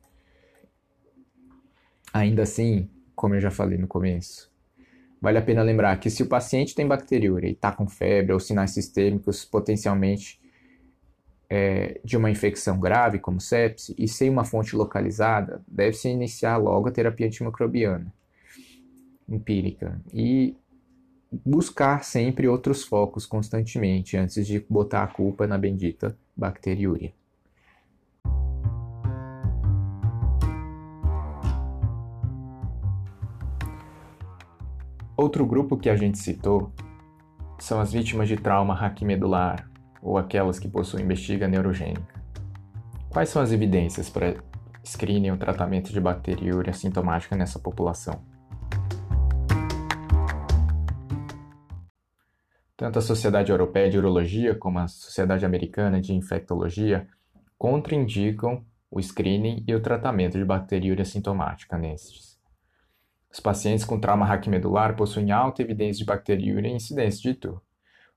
Ainda 2.13 2.43
assim, 2.43 2.91
como 3.15 3.37
eu 3.37 3.41
já 3.41 3.53
falei 3.53 3.79
no 3.79 3.87
começo, 3.87 4.51
vale 5.23 5.39
a 5.39 5.43
pena 5.43 5.63
lembrar 5.63 6.01
que 6.01 6.11
se 6.11 6.25
o 6.25 6.29
paciente 6.29 6.75
tem 6.75 6.89
bacteriúria 6.89 7.47
e 7.47 7.53
está 7.53 7.71
com 7.71 7.87
febre 7.87 8.33
ou 8.33 8.41
sinais 8.41 8.73
sistêmicos 8.73 9.45
potencialmente 9.45 10.41
é, 11.51 12.01
de 12.05 12.17
uma 12.17 12.31
infecção 12.31 12.79
grave, 12.79 13.19
como 13.19 13.41
sepse, 13.41 13.95
e 13.97 14.07
sem 14.07 14.29
uma 14.29 14.45
fonte 14.45 14.77
localizada, 14.77 15.63
deve-se 15.67 16.09
iniciar 16.09 16.57
logo 16.57 16.89
a 16.89 16.93
terapia 16.93 17.27
antimicrobiana 17.27 18.13
empírica 19.29 20.01
e 20.13 20.57
buscar 21.45 22.03
sempre 22.05 22.49
outros 22.49 22.83
focos 22.85 23.27
constantemente 23.27 24.17
antes 24.17 24.47
de 24.47 24.65
botar 24.69 25.03
a 25.03 25.07
culpa 25.07 25.47
na 25.47 25.59
bendita 25.59 26.17
bacteriúria. 26.35 27.13
Outro 35.17 35.45
grupo 35.45 35.77
que 35.77 35.91
a 35.91 35.97
gente 35.97 36.17
citou 36.17 36.73
são 37.59 37.81
as 37.81 37.93
vítimas 37.93 38.29
de 38.29 38.37
trauma 38.37 38.73
raquimedular, 38.73 39.68
ou 40.03 40.19
aquelas 40.19 40.59
que 40.59 40.69
possuem 40.69 41.07
bexiga 41.07 41.49
neurogênica. 41.49 42.23
Quais 43.11 43.29
são 43.29 43.43
as 43.43 43.53
evidências 43.53 44.11
para 44.11 44.37
screening 44.85 45.31
ou 45.31 45.37
tratamento 45.37 45.93
de 45.93 46.01
bacteriúria 46.01 46.73
sintomática 46.73 47.37
nessa 47.37 47.59
população? 47.59 48.23
Tanto 52.77 53.01
a 53.01 53.03
Sociedade 53.03 53.51
Europeia 53.51 53.91
de 53.91 53.99
Urologia 53.99 54.55
como 54.55 54.79
a 54.79 54.87
Sociedade 54.87 55.45
Americana 55.45 56.01
de 56.01 56.15
Infectologia 56.15 57.09
contraindicam 57.59 58.65
o 58.89 59.03
screening 59.03 59.65
e 59.67 59.75
o 59.75 59.81
tratamento 59.81 60.39
de 60.39 60.45
bacteriúria 60.45 61.05
sintomática 61.05 61.77
nestes. 61.77 62.39
Os 63.31 63.41
pacientes 63.41 63.85
com 63.85 63.99
trauma 63.99 64.25
raquimedular 64.25 64.97
possuem 64.97 65.33
alta 65.33 65.61
evidência 65.61 65.99
de 65.99 66.05
bacteriúria 66.05 66.69
e 66.69 66.73
incidência 66.73 67.21
de 67.21 67.39
TU. 67.39 67.61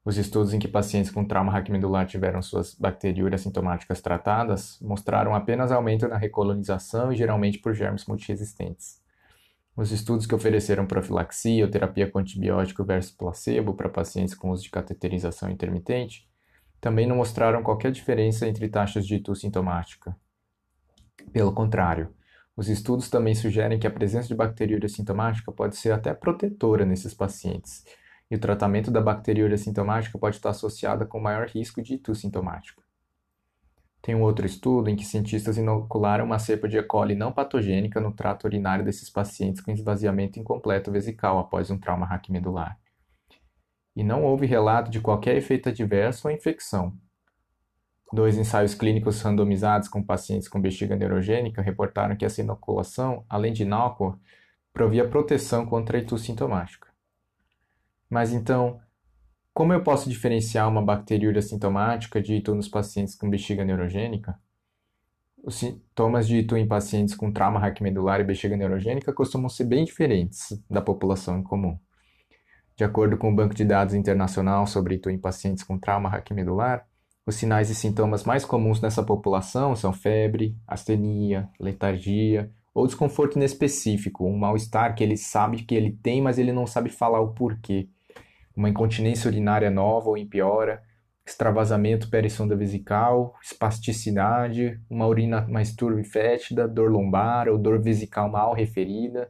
Os 0.03 0.17
estudos 0.17 0.51
em 0.51 0.57
que 0.57 0.67
pacientes 0.67 1.11
com 1.11 1.23
trauma 1.23 1.51
raquimedular 1.51 2.07
tiveram 2.07 2.41
suas 2.41 2.73
bacteriúrias 2.73 3.41
sintomáticas 3.41 4.01
tratadas 4.01 4.79
mostraram 4.81 5.35
apenas 5.35 5.71
aumento 5.71 6.07
na 6.07 6.17
recolonização 6.17 7.13
e 7.13 7.15
geralmente 7.15 7.59
por 7.59 7.75
germes 7.75 8.07
multiresistentes. 8.07 8.99
Os 9.75 9.91
estudos 9.91 10.25
que 10.25 10.33
ofereceram 10.33 10.87
profilaxia 10.87 11.63
ou 11.63 11.69
terapia 11.69 12.09
com 12.09 12.17
antibiótico 12.17 12.83
versus 12.83 13.11
placebo 13.11 13.75
para 13.75 13.89
pacientes 13.89 14.33
com 14.33 14.49
uso 14.49 14.63
de 14.63 14.71
cateterização 14.71 15.51
intermitente 15.51 16.27
também 16.81 17.05
não 17.05 17.17
mostraram 17.17 17.61
qualquer 17.61 17.91
diferença 17.91 18.47
entre 18.47 18.67
taxas 18.67 19.05
de 19.05 19.17
itu 19.17 19.35
sintomática. 19.35 20.15
Pelo 21.31 21.53
contrário, 21.53 22.11
os 22.57 22.69
estudos 22.69 23.07
também 23.07 23.35
sugerem 23.35 23.77
que 23.77 23.85
a 23.85 23.91
presença 23.91 24.27
de 24.27 24.35
bacteriúria 24.35 24.89
sintomática 24.89 25.51
pode 25.51 25.77
ser 25.77 25.91
até 25.91 26.11
protetora 26.11 26.83
nesses 26.83 27.13
pacientes 27.13 27.85
e 28.31 28.35
o 28.35 28.39
tratamento 28.39 28.89
da 28.89 29.01
bacteriúria 29.01 29.57
sintomática 29.57 30.17
pode 30.17 30.37
estar 30.37 30.51
associado 30.51 31.05
com 31.05 31.19
maior 31.19 31.49
risco 31.49 31.81
de 31.81 31.95
itu 31.95 32.15
sintomático. 32.15 32.81
Tem 34.01 34.15
um 34.15 34.21
outro 34.21 34.45
estudo 34.45 34.89
em 34.89 34.95
que 34.95 35.05
cientistas 35.05 35.57
inocularam 35.57 36.25
uma 36.25 36.39
cepa 36.39 36.65
de 36.67 36.77
E. 36.77 36.81
coli 36.81 37.13
não 37.13 37.33
patogênica 37.33 37.99
no 37.99 38.13
trato 38.13 38.45
urinário 38.45 38.85
desses 38.85 39.09
pacientes 39.09 39.61
com 39.61 39.69
esvaziamento 39.69 40.39
incompleto 40.39 40.89
vesical 40.89 41.37
após 41.39 41.69
um 41.69 41.77
trauma 41.77 42.05
raquimedular. 42.05 42.79
E 43.93 44.01
não 44.01 44.23
houve 44.23 44.45
relato 44.45 44.89
de 44.89 45.01
qualquer 45.01 45.35
efeito 45.35 45.67
adverso 45.67 46.29
ou 46.29 46.33
infecção. 46.33 46.97
Dois 48.13 48.37
ensaios 48.37 48.73
clínicos 48.73 49.21
randomizados 49.21 49.89
com 49.89 50.01
pacientes 50.01 50.47
com 50.47 50.59
bexiga 50.59 50.95
neurogênica 50.95 51.61
reportaram 51.61 52.15
que 52.15 52.23
essa 52.23 52.41
inoculação, 52.41 53.25
além 53.29 53.51
de 53.51 53.63
inócua, 53.63 54.17
provia 54.73 55.07
proteção 55.07 55.65
contra 55.65 55.97
a 55.97 56.01
itu 56.01 56.17
sintomática. 56.17 56.90
Mas 58.11 58.33
então, 58.33 58.81
como 59.53 59.71
eu 59.71 59.81
posso 59.81 60.09
diferenciar 60.09 60.67
uma 60.67 60.81
bacteriúria 60.81 61.41
sintomática 61.41 62.21
de 62.21 62.35
itu 62.35 62.53
nos 62.53 62.67
pacientes 62.67 63.15
com 63.15 63.29
bexiga 63.29 63.63
neurogênica? 63.63 64.37
Os 65.41 65.55
sintomas 65.55 66.27
de 66.27 66.39
itu 66.39 66.57
em 66.57 66.67
pacientes 66.67 67.15
com 67.15 67.31
trauma 67.31 67.57
raquimedular 67.57 68.19
e 68.19 68.25
bexiga 68.25 68.57
neurogênica 68.57 69.13
costumam 69.13 69.47
ser 69.47 69.63
bem 69.63 69.85
diferentes 69.85 70.61
da 70.69 70.81
população 70.81 71.39
em 71.39 71.43
comum. 71.43 71.79
De 72.75 72.83
acordo 72.83 73.17
com 73.17 73.31
o 73.31 73.35
Banco 73.35 73.55
de 73.55 73.63
Dados 73.63 73.93
Internacional 73.95 74.67
sobre 74.67 74.95
itu 74.95 75.09
em 75.09 75.17
pacientes 75.17 75.63
com 75.63 75.79
trauma 75.79 76.09
raquimedular, 76.09 76.85
os 77.25 77.35
sinais 77.35 77.69
e 77.69 77.75
sintomas 77.75 78.25
mais 78.25 78.43
comuns 78.43 78.81
nessa 78.81 79.01
população 79.01 79.73
são 79.73 79.93
febre, 79.93 80.57
astenia, 80.67 81.49
letargia 81.57 82.51
ou 82.73 82.85
desconforto 82.85 83.37
inespecífico, 83.37 84.25
um 84.25 84.37
mal-estar 84.37 84.95
que 84.95 85.03
ele 85.03 85.15
sabe 85.15 85.63
que 85.63 85.75
ele 85.75 85.91
tem, 86.03 86.21
mas 86.21 86.37
ele 86.37 86.51
não 86.51 86.67
sabe 86.67 86.89
falar 86.89 87.21
o 87.21 87.33
porquê 87.33 87.87
uma 88.55 88.69
incontinência 88.69 89.27
urinária 89.27 89.69
nova 89.69 90.09
ou 90.09 90.17
em 90.17 90.27
piora, 90.27 90.81
extravasamento 91.25 92.09
perissonda 92.09 92.55
vesical, 92.55 93.35
espasticidade, 93.41 94.79
uma 94.89 95.07
urina 95.07 95.41
mais 95.47 95.73
turva 95.75 96.01
e 96.01 96.03
fétida, 96.03 96.67
dor 96.67 96.91
lombar 96.91 97.47
ou 97.47 97.57
dor 97.57 97.81
vesical 97.81 98.29
mal 98.29 98.53
referida, 98.53 99.29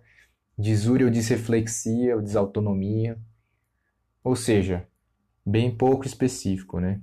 disúria 0.58 1.06
ou 1.06 1.12
disreflexia 1.12 2.16
ou 2.16 2.22
desautonomia. 2.22 3.18
Ou 4.24 4.36
seja, 4.36 4.88
bem 5.46 5.76
pouco 5.76 6.06
específico, 6.06 6.80
né? 6.80 7.02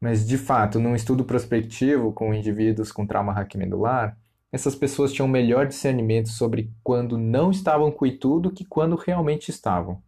Mas, 0.00 0.26
de 0.26 0.38
fato, 0.38 0.78
num 0.78 0.94
estudo 0.94 1.24
prospectivo 1.24 2.12
com 2.12 2.32
indivíduos 2.32 2.92
com 2.92 3.06
trauma 3.06 3.32
raquimedular, 3.32 4.16
essas 4.50 4.74
pessoas 4.74 5.12
tinham 5.12 5.28
melhor 5.28 5.66
discernimento 5.66 6.28
sobre 6.28 6.72
quando 6.82 7.18
não 7.18 7.50
estavam 7.50 7.90
com 7.90 8.06
itu 8.06 8.40
do 8.40 8.50
que 8.50 8.64
quando 8.64 8.96
realmente 8.96 9.50
estavam. 9.50 10.02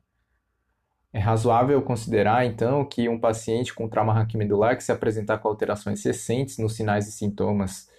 É 1.12 1.19
razoável 1.19 1.83
considerar, 1.83 2.47
então, 2.47 2.85
que 2.85 3.09
um 3.09 3.19
paciente 3.19 3.75
com 3.75 3.88
trauma 3.88 4.12
raquimedular 4.12 4.76
que 4.76 4.85
se 4.85 4.93
apresentar 4.93 5.38
com 5.38 5.49
alterações 5.49 6.05
recentes 6.05 6.57
nos 6.59 6.76
sinais 6.76 7.09
e 7.09 7.12
sintomas 7.12 7.90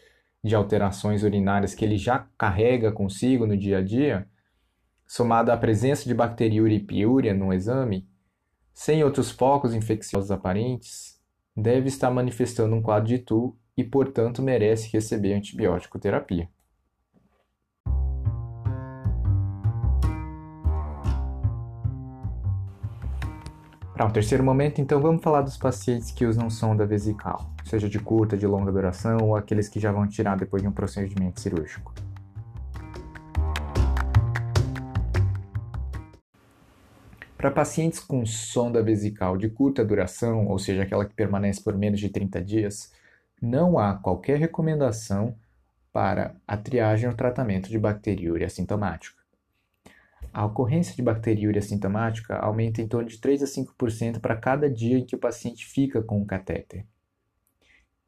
de 0.43 0.55
alterações 0.55 1.23
urinárias 1.23 1.75
que 1.75 1.83
ele 1.83 1.97
já 1.97 2.27
carrega 2.37 2.91
consigo 2.91 3.45
no 3.45 3.57
dia 3.57 3.79
a 3.79 3.81
dia, 3.81 4.27
somado 5.05 5.51
à 5.51 5.57
presença 5.57 6.05
de 6.05 6.13
bacteriúria 6.13 6.75
e 6.75 6.79
piúria 6.79 7.33
no 7.33 7.53
exame, 7.53 8.07
sem 8.73 9.03
outros 9.03 9.29
focos 9.29 9.73
infecciosos 9.73 10.31
aparentes, 10.31 11.19
deve 11.55 11.89
estar 11.89 12.09
manifestando 12.09 12.75
um 12.75 12.81
quadro 12.81 13.09
de 13.09 13.19
TU 13.19 13.57
e, 13.75 13.83
portanto, 13.83 14.41
merece 14.41 14.89
receber 14.91 15.33
antibiótico 15.33 15.99
terapia. 15.99 16.49
Tá, 24.01 24.05
o 24.05 24.09
um 24.09 24.11
terceiro 24.11 24.43
momento, 24.43 24.81
então 24.81 24.99
vamos 24.99 25.21
falar 25.21 25.43
dos 25.43 25.57
pacientes 25.57 26.09
que 26.09 26.25
usam 26.25 26.49
sonda 26.49 26.87
vesical, 26.87 27.53
seja 27.63 27.87
de 27.87 27.99
curta, 27.99 28.35
de 28.35 28.47
longa 28.47 28.71
duração 28.71 29.19
ou 29.21 29.35
aqueles 29.35 29.69
que 29.69 29.79
já 29.79 29.91
vão 29.91 30.07
tirar 30.07 30.35
depois 30.35 30.63
de 30.63 30.67
um 30.67 30.71
procedimento 30.71 31.39
cirúrgico. 31.39 31.93
Para 37.37 37.51
pacientes 37.51 37.99
com 37.99 38.25
sonda 38.25 38.81
vesical 38.81 39.37
de 39.37 39.47
curta 39.49 39.85
duração, 39.85 40.47
ou 40.47 40.57
seja, 40.57 40.81
aquela 40.81 41.05
que 41.05 41.13
permanece 41.13 41.63
por 41.63 41.77
menos 41.77 41.99
de 41.99 42.09
30 42.09 42.41
dias, 42.41 42.91
não 43.39 43.77
há 43.77 43.93
qualquer 43.93 44.39
recomendação 44.39 45.35
para 45.93 46.33
a 46.47 46.57
triagem 46.57 47.07
ou 47.07 47.15
tratamento 47.15 47.69
de 47.69 47.77
bacteriúria 47.77 48.47
assintomática. 48.47 49.20
A 50.33 50.45
ocorrência 50.45 50.95
de 50.95 51.01
bacteriúria 51.01 51.59
assintomática 51.59 52.37
aumenta 52.37 52.81
em 52.81 52.87
torno 52.87 53.09
de 53.09 53.19
3 53.19 53.43
a 53.43 53.45
5% 53.45 54.19
para 54.19 54.37
cada 54.37 54.69
dia 54.69 54.97
em 54.97 55.05
que 55.05 55.15
o 55.15 55.19
paciente 55.19 55.65
fica 55.65 56.01
com 56.01 56.21
o 56.21 56.25
catéter. 56.25 56.85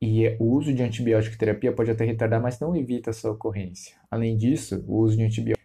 E 0.01 0.36
o 0.39 0.46
uso 0.46 0.74
de 0.74 0.82
antibiótico 0.84 1.38
terapia 1.38 1.74
pode 1.74 1.92
até 1.92 2.06
retardar, 2.06 2.42
mas 2.42 2.60
não 2.60 2.75
evita 2.75 3.10
essa 3.10 3.30
ocorrência. 3.30 3.96
Além 4.10 4.38
disso, 4.38 4.84
o 4.88 4.98
uso 4.98 5.18
de 5.18 5.24
antibiótico 5.24 5.63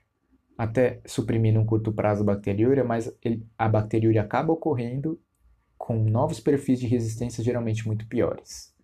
até 0.56 1.00
suprimir 1.06 1.54
num 1.54 1.64
curto 1.64 1.92
prazo 1.92 2.22
a 2.22 2.26
bacteriúria, 2.26 2.82
mas 2.82 3.12
a 3.56 3.68
bacteriúria 3.68 4.22
acaba 4.22 4.52
ocorrendo 4.52 5.20
com 5.76 5.96
novos 6.02 6.40
perfis 6.40 6.80
de 6.80 6.88
resistência 6.88 7.42
geralmente 7.42 7.86
muito 7.86 8.06
piores. 8.08 8.74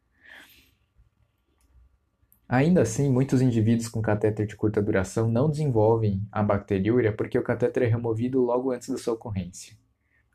Ainda 2.48 2.82
assim, 2.82 3.10
muitos 3.10 3.40
indivíduos 3.40 3.88
com 3.88 4.02
catéter 4.02 4.46
de 4.46 4.54
curta 4.54 4.82
duração 4.82 5.28
não 5.28 5.48
desenvolvem 5.48 6.20
a 6.30 6.42
bacteriúria 6.42 7.10
porque 7.10 7.38
o 7.38 7.42
catéter 7.42 7.84
é 7.84 7.86
removido 7.86 8.42
logo 8.42 8.70
antes 8.70 8.88
da 8.88 8.98
sua 8.98 9.14
ocorrência. 9.14 9.76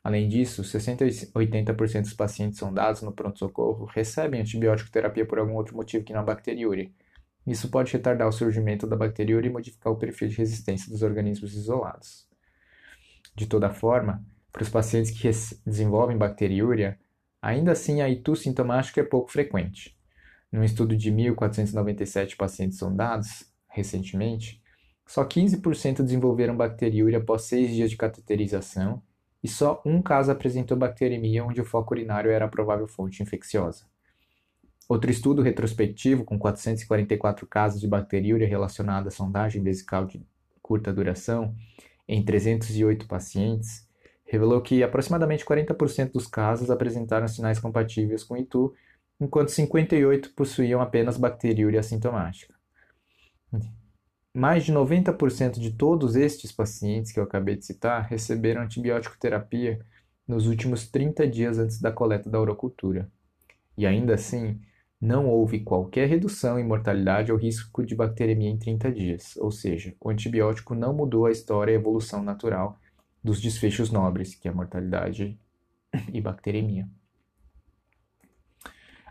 Além 0.04 0.28
disso, 0.28 0.64
60 0.64 1.06
a 1.06 1.08
80% 1.08 2.02
dos 2.02 2.14
pacientes 2.14 2.58
sondados 2.58 3.04
no 3.04 3.12
pronto-socorro 3.12 3.86
recebem 3.86 4.42
antibiótico 4.42 4.90
terapia 4.90 5.26
por 5.26 5.38
algum 5.38 5.54
outro 5.54 5.76
motivo 5.76 6.04
que 6.04 6.14
não 6.14 6.22
a 6.22 6.24
bacteriúria. 6.24 6.90
Isso 7.46 7.70
pode 7.70 7.94
retardar 7.94 8.28
o 8.28 8.32
surgimento 8.32 8.88
da 8.88 8.96
bacteriúria 8.96 9.50
e 9.50 9.52
modificar 9.52 9.94
o 9.94 9.98
perfil 9.98 10.30
de 10.30 10.38
resistência 10.38 10.90
dos 10.90 11.04
organismos 11.04 11.54
isolados. 11.54 12.28
De 13.36 13.46
toda 13.46 13.70
forma, 13.70 14.26
para 14.52 14.64
os 14.64 14.70
pacientes 14.70 15.12
que 15.12 15.30
desenvolvem 15.66 16.18
bacteriúria, 16.18 17.00
ainda 17.42 17.74
assim 17.74 18.02
a 18.02 18.10
ITU 18.10 18.36
sintomática 18.36 19.02
é 19.02 19.04
pouco 19.04 19.32
frequente. 19.32 19.99
Num 20.52 20.64
estudo 20.64 20.96
de 20.96 21.12
1.497 21.12 22.36
pacientes 22.36 22.78
sondados, 22.78 23.46
recentemente, 23.68 24.62
só 25.06 25.26
15% 25.26 26.04
desenvolveram 26.04 26.56
bacteriúria 26.56 27.20
após 27.20 27.44
seis 27.44 27.70
dias 27.72 27.90
de 27.90 27.98
cateterização 27.98 29.02
e 29.44 29.48
só 29.48 29.82
um 29.86 30.02
caso 30.02 30.32
apresentou 30.32 30.78
bacteremia 30.78 31.44
onde 31.46 31.62
o 31.62 31.66
foco 31.66 31.94
urinário 31.94 32.32
era 32.32 32.46
a 32.46 32.50
provável 32.50 32.88
fonte 32.88 33.24
infecciosa. 33.24 33.86
Outro 34.88 35.12
estudo 35.12 35.42
retrospectivo, 35.42 36.24
com 36.24 36.38
444 36.38 37.46
casos 37.46 37.80
de 37.80 37.88
bacteriúria 37.88 38.48
relacionada 38.48 39.10
à 39.10 39.12
sondagem 39.12 39.62
vesical 39.62 40.06
de 40.06 40.26
curta 40.62 40.92
duração, 40.92 41.56
em 42.08 42.24
308 42.24 43.08
pacientes, 43.08 43.88
revelou 44.26 44.62
que 44.62 44.84
aproximadamente 44.84 45.46
40% 45.46 46.12
dos 46.12 46.26
casos 46.26 46.72
apresentaram 46.72 47.28
sinais 47.28 47.60
compatíveis 47.60 48.24
com 48.24 48.36
ITU 48.36 48.74
enquanto 49.20 49.50
58 49.50 50.34
possuíam 50.34 50.82
apenas 50.82 51.18
bacteriúria 51.18 51.80
assintomática. 51.80 52.56
Mais 54.34 54.64
de 54.64 54.72
90% 54.72 55.60
de 55.60 55.72
todos 55.72 56.16
estes 56.16 56.52
pacientes 56.52 57.12
que 57.12 57.20
eu 57.20 57.24
acabei 57.24 57.56
de 57.56 57.66
citar 57.66 58.08
receberam 58.08 58.62
antibiótico 58.62 59.18
terapia 59.20 59.80
nos 60.28 60.48
últimos 60.48 60.88
30 60.88 61.28
dias 61.28 61.58
antes 61.58 61.82
da 61.82 61.92
coleta 61.92 62.30
da 62.30 62.40
urocultura. 62.40 63.12
E 63.76 63.88
ainda 63.88 64.14
assim, 64.14 64.62
não 65.02 65.28
houve 65.28 65.62
qualquer 65.62 66.08
redução 66.08 66.60
em 66.60 66.64
mortalidade 66.64 67.32
ou 67.32 67.38
risco 67.38 67.86
de 67.86 67.96
bacteremia 67.96 68.50
em 68.50 68.58
30 68.58 68.92
dias, 68.92 69.38
ou 69.38 69.50
seja, 69.50 69.96
o 70.00 70.10
antibiótico 70.10 70.76
não 70.76 70.94
mudou 70.94 71.26
a 71.26 71.32
história 71.32 71.72
e 71.72 71.76
a 71.76 71.80
evolução 71.80 72.22
natural 72.22 72.78
dos 73.24 73.42
desfechos 73.42 73.90
nobres, 73.90 74.36
que 74.36 74.48
é 74.48 74.52
mortalidade 74.52 75.40
e 76.14 76.22
bacteremia. 76.22 76.88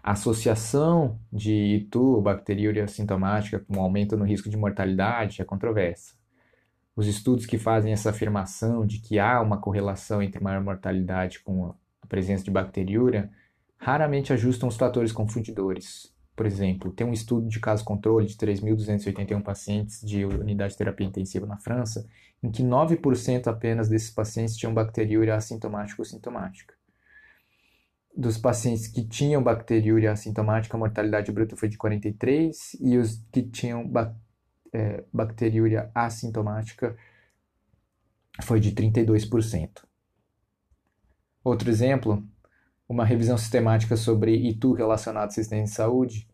A 0.02 0.12
associação 0.12 1.18
de 1.32 1.52
Itu, 1.52 2.20
bacteriúria 2.20 2.86
sintomática, 2.86 3.58
com 3.58 3.80
aumento 3.80 4.16
no 4.16 4.24
risco 4.24 4.48
de 4.48 4.56
mortalidade 4.56 5.42
é 5.42 5.44
controversa. 5.44 6.14
Os 6.94 7.06
estudos 7.06 7.46
que 7.46 7.58
fazem 7.58 7.92
essa 7.92 8.10
afirmação 8.10 8.86
de 8.86 8.98
que 9.00 9.18
há 9.18 9.40
uma 9.40 9.60
correlação 9.60 10.22
entre 10.22 10.42
maior 10.42 10.62
mortalidade 10.62 11.40
com 11.40 11.74
a 12.02 12.06
presença 12.08 12.44
de 12.44 12.50
bacteriúria 12.50 13.30
raramente 13.76 14.32
ajustam 14.32 14.68
os 14.68 14.76
fatores 14.76 15.12
confundidores. 15.12 16.12
Por 16.34 16.46
exemplo, 16.46 16.92
tem 16.92 17.06
um 17.06 17.12
estudo 17.12 17.48
de 17.48 17.60
caso 17.60 17.84
controle 17.84 18.26
de 18.26 18.36
3.281 18.36 19.42
pacientes 19.42 20.00
de 20.00 20.24
unidade 20.24 20.72
de 20.72 20.78
terapia 20.78 21.06
intensiva 21.06 21.46
na 21.46 21.58
França, 21.58 22.06
em 22.42 22.50
que 22.50 22.62
9% 22.62 23.48
apenas 23.48 23.88
desses 23.88 24.10
pacientes 24.10 24.56
tinham 24.56 24.72
bacteriúria 24.72 25.34
assintomática 25.34 26.00
ou 26.00 26.04
sintomática 26.04 26.77
dos 28.18 28.36
pacientes 28.36 28.88
que 28.88 29.06
tinham 29.06 29.40
bacteriúria 29.40 30.10
assintomática, 30.10 30.76
a 30.76 30.80
mortalidade 30.80 31.30
bruta 31.30 31.56
foi 31.56 31.68
de 31.68 31.78
43%, 31.78 32.76
e 32.80 32.98
os 32.98 33.24
que 33.30 33.42
tinham 33.44 33.88
ba 33.88 34.12
é, 34.72 35.04
bacteriúria 35.12 35.88
assintomática 35.94 36.96
foi 38.42 38.58
de 38.58 38.72
32%. 38.72 39.84
Outro 41.44 41.70
exemplo, 41.70 42.26
uma 42.88 43.04
revisão 43.04 43.38
sistemática 43.38 43.96
sobre 43.96 44.34
ITU 44.34 44.72
relacionado 44.72 45.22
à 45.22 45.26
assistência 45.26 45.64
de 45.64 45.70
saúde, 45.70 46.28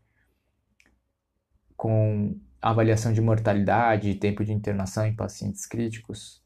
com 1.76 2.40
avaliação 2.62 3.12
de 3.12 3.20
mortalidade 3.20 4.08
e 4.08 4.14
tempo 4.14 4.42
de 4.42 4.54
internação 4.54 5.06
em 5.06 5.14
pacientes 5.14 5.66
críticos, 5.66 6.42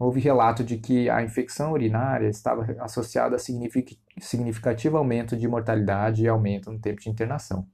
houve 0.00 0.18
relato 0.18 0.64
de 0.64 0.78
que 0.78 1.10
a 1.10 1.22
infecção 1.22 1.72
urinária 1.72 2.26
estava 2.26 2.64
associada 2.80 3.36
a 3.36 3.38
significativo 3.38 4.96
aumento 4.96 5.36
de 5.36 5.46
mortalidade 5.46 6.22
e 6.22 6.28
aumento 6.28 6.72
no 6.72 6.78
tempo 6.78 7.02
de 7.02 7.10
internação. 7.10 7.68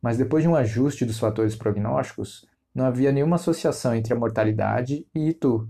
Mas 0.00 0.16
depois 0.16 0.42
de 0.42 0.48
um 0.48 0.56
ajuste 0.56 1.04
dos 1.04 1.18
fatores 1.18 1.54
prognósticos, 1.54 2.48
não 2.74 2.86
havia 2.86 3.12
nenhuma 3.12 3.36
associação 3.36 3.94
entre 3.94 4.14
a 4.14 4.16
mortalidade 4.16 5.06
e 5.14 5.28
ITU. 5.28 5.68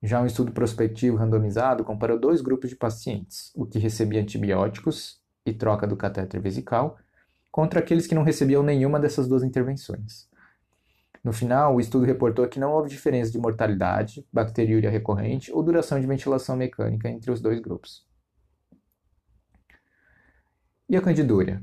Já 0.00 0.22
um 0.22 0.26
estudo 0.26 0.52
prospectivo 0.52 1.16
randomizado 1.16 1.82
comparou 1.82 2.16
dois 2.16 2.40
grupos 2.40 2.70
de 2.70 2.76
pacientes, 2.76 3.50
o 3.56 3.66
que 3.66 3.80
recebia 3.80 4.22
antibióticos 4.22 5.20
e 5.44 5.52
troca 5.52 5.88
do 5.88 5.96
catéter 5.96 6.40
vesical, 6.40 6.96
contra 7.50 7.80
aqueles 7.80 8.06
que 8.06 8.14
não 8.14 8.22
recebiam 8.22 8.62
nenhuma 8.62 9.00
dessas 9.00 9.26
duas 9.26 9.42
intervenções. 9.42 10.27
No 11.22 11.32
final, 11.32 11.74
o 11.74 11.80
estudo 11.80 12.04
reportou 12.04 12.48
que 12.48 12.60
não 12.60 12.72
houve 12.72 12.88
diferença 12.88 13.30
de 13.30 13.38
mortalidade, 13.38 14.26
bacteriúria 14.32 14.90
recorrente 14.90 15.52
ou 15.52 15.62
duração 15.62 16.00
de 16.00 16.06
ventilação 16.06 16.56
mecânica 16.56 17.08
entre 17.08 17.30
os 17.30 17.40
dois 17.40 17.60
grupos. 17.60 18.06
E 20.88 20.96
a 20.96 21.02
candidúria? 21.02 21.62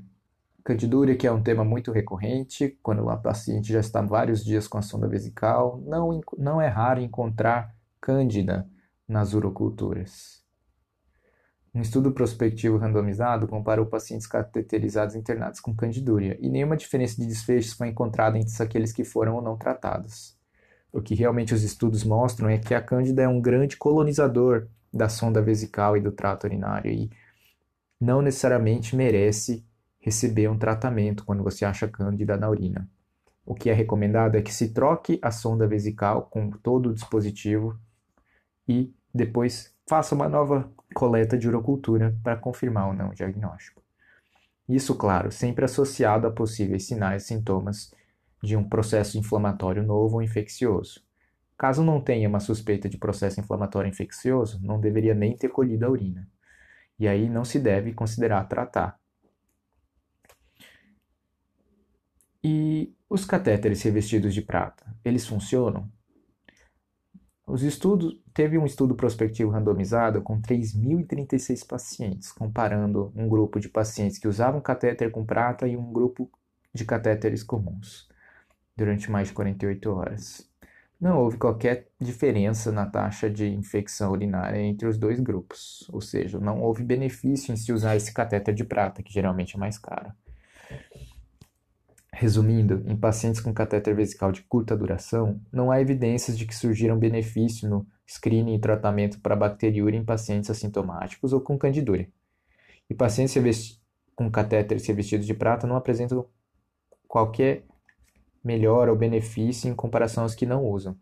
Candidúria, 0.64 1.16
que 1.16 1.26
é 1.26 1.32
um 1.32 1.42
tema 1.42 1.64
muito 1.64 1.92
recorrente, 1.92 2.78
quando 2.82 3.10
a 3.10 3.18
paciente 3.18 3.74
já 3.74 3.80
está 3.80 4.02
vários 4.02 4.44
dias 4.44 4.68
com 4.68 4.78
a 4.78 4.82
sonda 4.82 5.08
vesical, 5.08 5.82
não, 5.86 6.22
não 6.38 6.62
é 6.62 6.68
raro 6.68 7.02
encontrar 7.02 7.76
cândida 8.00 8.70
nas 9.08 9.34
uroculturas. 9.34 10.45
Um 11.76 11.82
estudo 11.82 12.14
prospectivo 12.14 12.78
randomizado 12.78 13.50
comparou 13.50 13.86
pacientes 13.86 14.26
cateterizados 14.26 15.14
internados 15.14 15.60
com 15.60 15.76
candidúria 15.76 16.38
e 16.40 16.48
nenhuma 16.48 16.78
diferença 16.78 17.18
de 17.18 17.28
desfechos 17.28 17.74
foi 17.74 17.90
encontrada 17.90 18.38
entre 18.40 18.64
aqueles 18.64 18.94
que 18.94 19.04
foram 19.04 19.36
ou 19.36 19.42
não 19.42 19.58
tratados. 19.58 20.38
O 20.90 21.02
que 21.02 21.14
realmente 21.14 21.54
os 21.54 21.64
estudos 21.64 22.06
mostram 22.06 22.48
é 22.48 22.58
que 22.58 22.74
a 22.74 22.82
cândida 22.82 23.24
é 23.24 23.28
um 23.28 23.42
grande 23.42 23.76
colonizador 23.76 24.70
da 24.94 25.10
sonda 25.10 25.42
vesical 25.42 25.98
e 25.98 26.00
do 26.00 26.14
trato 26.14 26.46
urinário 26.46 26.90
e 26.90 27.12
não 28.00 28.22
necessariamente 28.22 28.96
merece 28.96 29.66
receber 30.00 30.48
um 30.48 30.58
tratamento 30.58 31.26
quando 31.26 31.44
você 31.44 31.66
acha 31.66 31.90
cândida 31.90 32.38
na 32.38 32.50
urina. 32.50 32.90
O 33.46 33.54
que 33.54 33.70
é 33.70 33.74
recomendado 33.74 34.36
é 34.36 34.42
que 34.42 34.54
se 34.54 34.70
troque 34.70 35.20
a 35.22 35.30
sonda 35.30 35.68
vesical 35.68 36.30
com 36.32 36.52
todo 36.52 36.88
o 36.88 36.94
dispositivo 36.94 37.78
e 38.66 38.94
depois 39.14 39.76
faça 39.86 40.16
uma 40.16 40.30
nova 40.30 40.72
coleta 40.94 41.38
de 41.38 41.48
urocultura 41.48 42.16
para 42.24 42.38
confirmar 42.38 42.88
ou 42.88 42.94
não 42.94 43.10
o 43.10 43.16
diagnóstico. 43.16 43.82
Isso, 44.68 44.96
claro, 44.96 45.32
sempre 45.32 45.66
associado 45.66 46.28
a 46.28 46.32
possíveis 46.32 46.86
sinais 46.86 47.24
e 47.24 47.28
sintomas 47.28 47.94
de 48.42 48.56
um 48.56 48.68
processo 48.68 49.18
inflamatório 49.18 49.84
novo 49.84 50.16
ou 50.16 50.22
infeccioso. 50.22 51.04
Caso 51.58 51.84
não 51.84 52.02
tenha 52.02 52.28
uma 52.28 52.40
suspeita 52.40 52.90
de 52.90 52.98
processo 52.98 53.40
inflamatório 53.40 53.90
infeccioso, 53.90 54.60
não 54.62 54.80
deveria 54.80 55.14
nem 55.14 55.36
ter 55.36 55.50
colhido 55.50 55.86
a 55.86 55.90
urina. 55.90 56.28
E 57.00 57.08
aí 57.08 57.30
não 57.30 57.46
se 57.46 57.60
deve 57.60 57.94
considerar 57.94 58.44
tratar. 58.46 59.00
E 62.44 62.94
os 63.10 63.26
catéteres 63.26 63.82
revestidos 63.82 64.34
de 64.34 64.42
prata, 64.42 64.86
eles 65.04 65.26
funcionam? 65.26 65.90
Os 67.48 67.62
estudos, 67.62 68.18
teve 68.34 68.58
um 68.58 68.66
estudo 68.66 68.96
prospectivo 68.96 69.52
randomizado 69.52 70.20
com 70.22 70.42
3.036 70.42 71.66
pacientes, 71.66 72.32
comparando 72.32 73.14
um 73.16 73.30
grupo 73.30 73.60
de 73.60 73.70
pacientes 73.70 74.18
que 74.18 74.28
usavam 74.28 74.60
catéter 74.60 75.12
com 75.12 75.24
prata 75.24 75.68
e 75.68 75.78
um 75.78 75.94
grupo 75.94 76.30
de 76.74 76.84
catéteres 76.84 77.44
comuns, 77.44 78.10
durante 78.76 79.12
mais 79.12 79.28
de 79.28 79.36
48 79.36 79.92
horas. 79.92 80.50
não 81.00 81.20
houve 81.20 81.38
qualquer 81.38 81.88
diferença 82.00 82.72
na 82.72 82.86
taxa 82.86 83.30
de 83.30 83.48
infecção 83.48 84.12
urinária 84.12 84.60
entre 84.60 84.88
os 84.88 84.98
dois 84.98 85.20
grupos, 85.20 85.88
ou 85.92 86.02
seja, 86.02 86.40
não 86.40 86.62
houve 86.62 86.84
benefício 86.84 87.54
em 87.54 87.58
se 87.58 87.72
usar 87.72 87.96
esse 87.96 88.14
catéter 88.14 88.56
de 88.56 88.64
prata, 88.64 89.04
que 89.04 89.14
geralmente 89.14 89.56
é 89.56 89.60
mais 89.60 89.78
caro. 89.78 90.12
Resumindo, 92.18 92.82
em 92.88 92.96
pacientes 92.96 93.42
com 93.42 93.54
catéter 93.54 93.94
vesical 93.94 94.32
de 94.32 94.42
curta 94.44 94.74
duração, 94.74 95.42
não 95.52 95.70
há 95.70 95.82
evidências 95.82 96.38
de 96.38 96.48
que 96.48 96.56
surgiram 96.56 96.98
benefício 96.98 97.70
no 97.70 97.86
screening 98.08 98.56
e 98.56 98.60
tratamento 98.60 99.20
para 99.20 99.36
bacteriúria 99.36 99.98
em 99.98 100.06
pacientes 100.06 100.50
assintomáticos 100.50 101.34
ou 101.34 101.42
com 101.42 101.58
candidúria. 101.58 102.10
E 102.90 102.96
pacientes 102.96 103.82
com 104.16 104.32
catéteres 104.32 104.88
revestidos 104.88 105.28
de 105.28 105.34
prata 105.34 105.68
não 105.68 105.76
apresentam 105.76 106.26
qualquer 107.06 107.66
melhora 108.42 108.92
ou 108.92 108.98
benefício 108.98 109.70
em 109.70 109.76
comparação 109.76 110.24
aos 110.24 110.34
que 110.34 110.46
não 110.46 110.64
usam. 110.64 110.98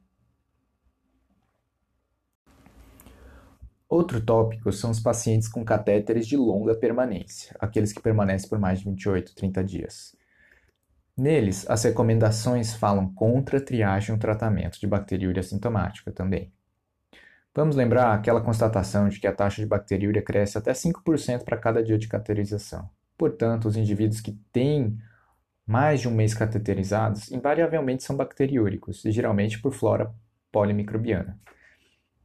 Outro 3.88 4.20
tópico 4.20 4.72
são 4.72 4.90
os 4.90 5.00
pacientes 5.00 5.48
com 5.48 5.64
catéteres 5.64 6.26
de 6.26 6.36
longa 6.36 6.74
permanência, 6.74 7.56
aqueles 7.60 7.94
que 7.94 8.02
permanecem 8.02 8.50
por 8.50 8.58
mais 8.58 8.80
de 8.80 8.86
28, 8.86 9.36
30 9.36 9.64
dias. 9.64 10.23
Neles, 11.16 11.70
as 11.70 11.84
recomendações 11.84 12.74
falam 12.74 13.14
contra 13.14 13.60
a 13.60 13.62
triagem 13.62 14.14
e 14.14 14.18
o 14.18 14.20
tratamento 14.20 14.80
de 14.80 14.88
bacteriúria 14.88 15.44
sintomática 15.44 16.12
também. 16.12 16.52
Vamos 17.56 17.76
lembrar 17.76 18.14
aquela 18.14 18.42
constatação 18.42 19.08
de 19.08 19.20
que 19.20 19.28
a 19.28 19.34
taxa 19.34 19.62
de 19.62 19.68
bacteriúria 19.68 20.24
cresce 20.24 20.58
até 20.58 20.72
5% 20.72 21.44
para 21.44 21.56
cada 21.56 21.84
dia 21.84 22.00
de 22.00 22.08
cateterização. 22.08 22.90
Portanto, 23.16 23.68
os 23.68 23.78
indivíduos 23.78 24.22
que 24.22 24.32
têm 24.52 24.98
mais 25.66 26.02
de 26.02 26.08
um 26.08 26.12
mês 26.12 26.34
cateterizados 26.34 27.32
invariavelmente 27.32 28.04
são 28.04 28.18
bacteriúricos, 28.18 29.06
e 29.06 29.12
geralmente 29.12 29.62
por 29.62 29.72
flora 29.72 30.12
polimicrobiana. 30.52 31.40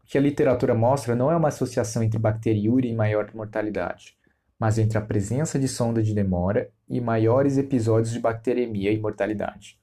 O 0.03 0.07
que 0.07 0.17
a 0.17 0.21
literatura 0.21 0.75
mostra 0.75 1.15
não 1.15 1.31
é 1.31 1.37
uma 1.37 1.49
associação 1.49 2.03
entre 2.03 2.19
bacteriúria 2.19 2.91
e 2.91 2.95
maior 2.95 3.31
mortalidade, 3.35 4.18
mas 4.59 4.79
entre 4.79 4.99
a 4.99 5.01
presença 5.01 5.59
de 5.59 5.69
sonda 5.69 6.03
de 6.03 6.15
demora 6.15 6.71
e 6.89 7.01
maiores 7.01 7.57
episódios 7.57 8.13
de 8.13 8.19
bacteremia 8.19 8.91
e 8.91 8.99
mortalidade. 8.99 9.79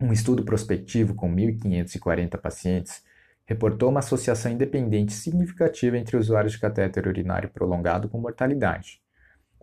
Um 0.00 0.12
estudo 0.12 0.44
prospectivo 0.44 1.14
com 1.14 1.32
1.540 1.34 2.38
pacientes 2.38 3.02
reportou 3.46 3.88
uma 3.88 4.00
associação 4.00 4.52
independente 4.52 5.12
significativa 5.12 5.96
entre 5.96 6.16
usuários 6.16 6.52
de 6.52 6.60
catéter 6.60 7.06
urinário 7.06 7.48
prolongado 7.48 8.08
com 8.08 8.20
mortalidade, 8.20 9.00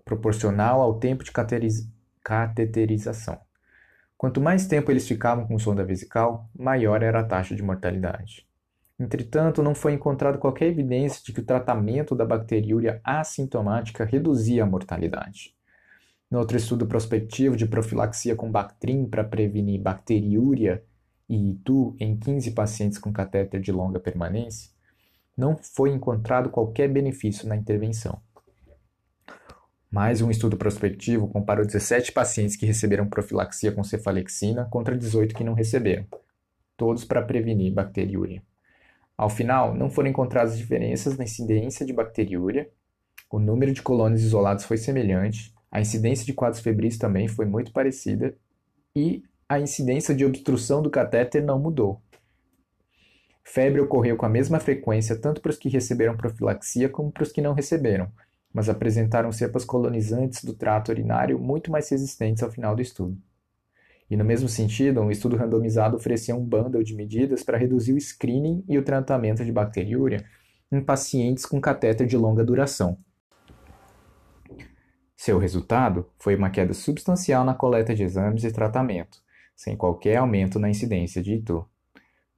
proporcional 0.03 0.81
ao 0.81 0.99
tempo 0.99 1.23
de 1.23 1.31
cateterização. 2.23 3.39
Quanto 4.17 4.41
mais 4.41 4.65
tempo 4.65 4.91
eles 4.91 5.07
ficavam 5.07 5.45
com 5.45 5.59
sonda 5.59 5.83
vesical, 5.83 6.49
maior 6.57 7.03
era 7.03 7.19
a 7.19 7.23
taxa 7.23 7.55
de 7.55 7.61
mortalidade. 7.61 8.47
Entretanto, 8.99 9.61
não 9.61 9.75
foi 9.75 9.93
encontrado 9.93 10.39
qualquer 10.39 10.67
evidência 10.67 11.21
de 11.23 11.33
que 11.33 11.41
o 11.41 11.45
tratamento 11.45 12.15
da 12.15 12.25
bacteriúria 12.25 13.01
assintomática 13.03 14.05
reduzia 14.05 14.63
a 14.63 14.65
mortalidade. 14.65 15.53
No 16.31 16.39
outro 16.39 16.57
estudo 16.57 16.87
prospectivo 16.87 17.55
de 17.55 17.67
profilaxia 17.67 18.35
com 18.35 18.49
Bactrim 18.49 19.05
para 19.05 19.23
prevenir 19.23 19.81
bacteriúria 19.81 20.83
e 21.27 21.51
Itu 21.51 21.95
em 21.99 22.15
15 22.17 22.51
pacientes 22.51 22.97
com 22.97 23.11
catéter 23.11 23.59
de 23.59 23.71
longa 23.71 23.99
permanência, 23.99 24.71
não 25.35 25.57
foi 25.57 25.91
encontrado 25.91 26.49
qualquer 26.49 26.87
benefício 26.87 27.47
na 27.47 27.55
intervenção. 27.55 28.21
Mais 29.91 30.21
um 30.21 30.31
estudo 30.31 30.57
prospectivo 30.57 31.27
comparou 31.27 31.65
17 31.65 32.11
pacientes 32.11 32.55
que 32.55 32.65
receberam 32.65 33.07
profilaxia 33.07 33.71
com 33.71 33.83
cefalexina 33.83 34.65
contra 34.65 34.97
18 34.97 35.35
que 35.35 35.43
não 35.43 35.53
receberam, 35.53 36.05
todos 36.77 37.03
para 37.03 37.21
prevenir 37.21 37.73
bacteriúria. 37.73 38.41
Ao 39.17 39.29
final, 39.29 39.73
não 39.73 39.89
foram 39.89 40.09
encontradas 40.09 40.57
diferenças 40.57 41.17
na 41.17 41.23
incidência 41.23 41.85
de 41.85 41.93
bacteriúria, 41.93 42.69
o 43.31 43.39
número 43.39 43.73
de 43.73 43.81
colônias 43.81 44.21
isolados 44.21 44.65
foi 44.65 44.77
semelhante, 44.77 45.53
a 45.71 45.81
incidência 45.81 46.25
de 46.25 46.33
quadros 46.33 46.61
febris 46.61 46.97
também 46.97 47.27
foi 47.27 47.45
muito 47.45 47.71
parecida 47.71 48.35
e 48.95 49.23
a 49.47 49.59
incidência 49.59 50.15
de 50.15 50.25
obstrução 50.25 50.81
do 50.81 50.89
catéter 50.89 51.43
não 51.43 51.59
mudou. 51.59 52.01
Febre 53.43 53.79
ocorreu 53.79 54.17
com 54.17 54.25
a 54.25 54.29
mesma 54.29 54.59
frequência 54.59 55.15
tanto 55.15 55.39
para 55.39 55.51
os 55.51 55.57
que 55.57 55.69
receberam 55.69 56.17
profilaxia 56.17 56.89
como 56.89 57.11
para 57.11 57.23
os 57.23 57.31
que 57.31 57.41
não 57.41 57.53
receberam, 57.53 58.11
mas 58.53 58.69
apresentaram 58.69 59.31
cepas 59.31 59.63
colonizantes 59.63 60.43
do 60.43 60.53
trato 60.53 60.89
urinário 60.89 61.37
muito 61.37 61.71
mais 61.71 61.89
resistentes 61.89 62.41
ao 62.41 62.51
final 62.51 62.75
do 62.75 62.81
estudo. 62.81 63.17
E 64.09 64.15
no 64.15 64.23
mesmo 64.23 64.47
sentido, 64.47 65.01
um 65.01 65.09
estudo 65.09 65.35
randomizado 65.35 65.97
oferecia 65.97 66.35
um 66.35 66.45
bundle 66.45 66.83
de 66.83 66.93
medidas 66.93 67.43
para 67.43 67.57
reduzir 67.57 67.93
o 67.93 67.99
screening 67.99 68.63
e 68.67 68.77
o 68.77 68.83
tratamento 68.83 69.43
de 69.43 69.51
bacteriúria 69.51 70.23
em 70.71 70.81
pacientes 70.81 71.45
com 71.45 71.59
catéter 71.59 72.05
de 72.05 72.17
longa 72.17 72.43
duração. 72.43 72.97
Seu 75.15 75.39
resultado 75.39 76.07
foi 76.19 76.35
uma 76.35 76.49
queda 76.49 76.73
substancial 76.73 77.43
na 77.43 77.55
coleta 77.55 77.95
de 77.95 78.03
exames 78.03 78.43
e 78.43 78.51
tratamento, 78.51 79.19
sem 79.55 79.75
qualquer 79.75 80.17
aumento 80.17 80.59
na 80.59 80.69
incidência 80.69 81.21
de 81.23 81.35
ITU. 81.35 81.67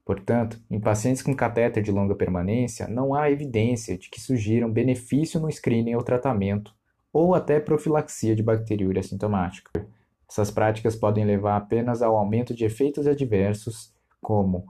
Portanto, 0.06 0.62
em 0.72 0.80
pacientes 0.80 1.22
com 1.22 1.36
catéter 1.36 1.84
de 1.84 1.92
longa 1.92 2.16
permanência, 2.16 2.88
não 2.88 3.14
há 3.14 3.30
evidência 3.30 3.98
de 3.98 4.10
que 4.10 4.22
surgiram 4.22 4.72
benefício 4.72 5.38
no 5.38 5.52
screening 5.52 5.96
ou 5.96 6.02
tratamento, 6.02 6.74
ou 7.12 7.36
até 7.36 7.60
profilaxia 7.60 8.34
de 8.34 8.42
bacteriúria 8.42 9.04
sintomática. 9.04 9.86
Essas 10.30 10.52
práticas 10.52 10.96
podem 10.96 11.26
levar 11.26 11.56
apenas 11.56 12.02
ao 12.02 12.18
aumento 12.18 12.54
de 12.54 12.66
efeitos 12.66 13.08
adversos, 13.08 13.94
como 14.22 14.66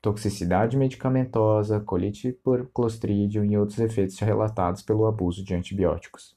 toxicidade 0.00 0.76
medicamentosa, 0.76 1.80
colite 1.80 2.32
por 2.32 2.68
clostridium 2.72 3.44
e 3.44 3.56
outros 3.56 3.78
efeitos 3.78 4.18
relatados 4.18 4.82
pelo 4.82 5.06
abuso 5.06 5.44
de 5.44 5.54
antibióticos. 5.54 6.36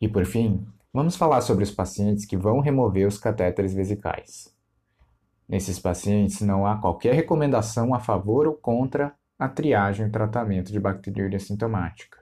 E 0.00 0.08
por 0.08 0.24
fim, 0.24 0.66
vamos 0.92 1.16
falar 1.16 1.40
sobre 1.40 1.64
os 1.64 1.70
pacientes 1.70 2.24
que 2.24 2.36
vão 2.36 2.60
remover 2.60 3.06
os 3.06 3.18
catéteres 3.18 3.74
vesicais. 3.74 4.52
Nesses 5.48 5.78
pacientes 5.78 6.40
não 6.40 6.66
há 6.66 6.80
qualquer 6.80 7.14
recomendação 7.14 7.94
a 7.94 8.00
favor 8.00 8.46
ou 8.46 8.54
contra 8.54 9.14
a 9.38 9.48
triagem 9.48 10.06
e 10.06 10.10
tratamento 10.10 10.72
de 10.72 10.80
bacteriúria 10.80 11.38
sintomática. 11.38 12.18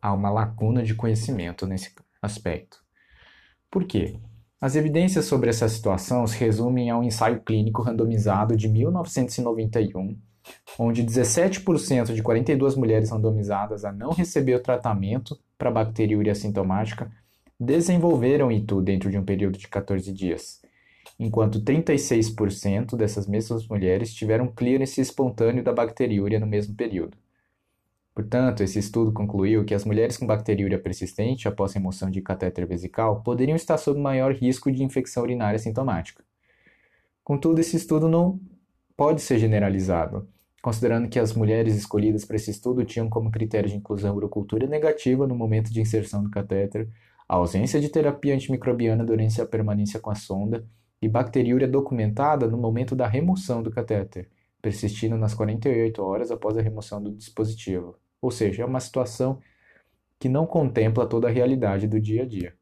Há 0.00 0.12
uma 0.12 0.30
lacuna 0.30 0.82
de 0.82 0.94
conhecimento 0.94 1.66
nesse 1.66 1.94
aspecto. 2.20 2.79
Por 3.70 3.84
quê? 3.84 4.16
As 4.60 4.74
evidências 4.74 5.26
sobre 5.26 5.48
essa 5.48 5.68
situação 5.68 6.26
se 6.26 6.36
resumem 6.36 6.90
a 6.90 6.98
um 6.98 7.04
ensaio 7.04 7.40
clínico 7.40 7.82
randomizado 7.82 8.56
de 8.56 8.68
1991, 8.68 10.18
onde 10.76 11.04
17% 11.04 12.12
de 12.12 12.20
42 12.20 12.74
mulheres 12.74 13.10
randomizadas 13.10 13.84
a 13.84 13.92
não 13.92 14.10
receber 14.10 14.56
o 14.56 14.62
tratamento 14.62 15.38
para 15.56 15.70
bacteriúria 15.70 16.34
sintomática 16.34 17.12
desenvolveram 17.60 18.50
ITU 18.50 18.82
dentro 18.82 19.08
de 19.08 19.16
um 19.16 19.24
período 19.24 19.56
de 19.56 19.68
14 19.68 20.12
dias, 20.12 20.60
enquanto 21.16 21.62
36% 21.62 22.96
dessas 22.96 23.28
mesmas 23.28 23.68
mulheres 23.68 24.12
tiveram 24.12 24.48
clearance 24.48 25.00
espontâneo 25.00 25.62
da 25.62 25.72
bacteriúria 25.72 26.40
no 26.40 26.46
mesmo 26.46 26.74
período. 26.74 27.16
Portanto, 28.20 28.62
esse 28.62 28.78
estudo 28.78 29.12
concluiu 29.12 29.64
que 29.64 29.72
as 29.72 29.86
mulheres 29.86 30.18
com 30.18 30.26
bacteriúria 30.26 30.78
persistente 30.78 31.48
após 31.48 31.72
remoção 31.72 32.10
de 32.10 32.20
catéter 32.20 32.66
vesical 32.66 33.22
poderiam 33.22 33.56
estar 33.56 33.78
sob 33.78 33.98
maior 33.98 34.34
risco 34.34 34.70
de 34.70 34.84
infecção 34.84 35.22
urinária 35.22 35.58
sintomática. 35.58 36.22
Contudo, 37.24 37.60
esse 37.60 37.78
estudo 37.78 38.10
não 38.10 38.38
pode 38.94 39.22
ser 39.22 39.38
generalizado, 39.38 40.28
considerando 40.60 41.08
que 41.08 41.18
as 41.18 41.32
mulheres 41.32 41.74
escolhidas 41.74 42.26
para 42.26 42.36
esse 42.36 42.50
estudo 42.50 42.84
tinham 42.84 43.08
como 43.08 43.30
critério 43.30 43.70
de 43.70 43.76
inclusão 43.76 44.14
urocultura 44.14 44.66
negativa 44.66 45.26
no 45.26 45.34
momento 45.34 45.72
de 45.72 45.80
inserção 45.80 46.22
do 46.22 46.28
catéter, 46.28 46.90
a 47.26 47.36
ausência 47.36 47.80
de 47.80 47.88
terapia 47.88 48.34
antimicrobiana 48.34 49.02
durante 49.02 49.40
a 49.40 49.46
permanência 49.46 49.98
com 49.98 50.10
a 50.10 50.14
sonda 50.14 50.66
e 51.00 51.08
bacteriúria 51.08 51.66
documentada 51.66 52.46
no 52.46 52.58
momento 52.58 52.94
da 52.94 53.06
remoção 53.06 53.62
do 53.62 53.70
catéter, 53.70 54.28
persistindo 54.60 55.16
nas 55.16 55.32
48 55.32 56.02
horas 56.02 56.30
após 56.30 56.58
a 56.58 56.60
remoção 56.60 57.02
do 57.02 57.10
dispositivo. 57.10 57.96
Ou 58.20 58.30
seja, 58.30 58.62
é 58.62 58.66
uma 58.66 58.80
situação 58.80 59.40
que 60.18 60.28
não 60.28 60.46
contempla 60.46 61.06
toda 61.06 61.28
a 61.28 61.30
realidade 61.30 61.86
do 61.88 62.00
dia 62.00 62.22
a 62.22 62.26
dia. 62.26 62.54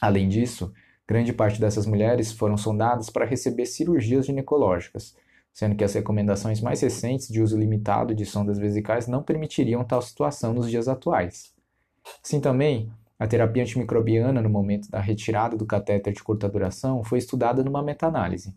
Além 0.00 0.28
disso, 0.28 0.72
grande 1.08 1.32
parte 1.32 1.60
dessas 1.60 1.86
mulheres 1.86 2.32
foram 2.32 2.56
sondadas 2.56 3.08
para 3.08 3.24
receber 3.24 3.64
cirurgias 3.64 4.26
ginecológicas, 4.26 5.16
sendo 5.52 5.74
que 5.74 5.84
as 5.84 5.94
recomendações 5.94 6.60
mais 6.60 6.82
recentes 6.82 7.28
de 7.28 7.40
uso 7.40 7.58
limitado 7.58 8.14
de 8.14 8.26
sondas 8.26 8.58
vesicais 8.58 9.08
não 9.08 9.22
permitiriam 9.22 9.82
tal 9.84 10.02
situação 10.02 10.52
nos 10.52 10.68
dias 10.68 10.86
atuais. 10.86 11.54
Assim 12.22 12.40
também, 12.40 12.92
a 13.18 13.26
terapia 13.26 13.62
antimicrobiana 13.62 14.42
no 14.42 14.50
momento 14.50 14.90
da 14.90 15.00
retirada 15.00 15.56
do 15.56 15.64
catéter 15.64 16.12
de 16.12 16.22
curta 16.22 16.46
duração 16.46 17.02
foi 17.02 17.18
estudada 17.18 17.64
numa 17.64 17.82
meta-análise. 17.82 18.54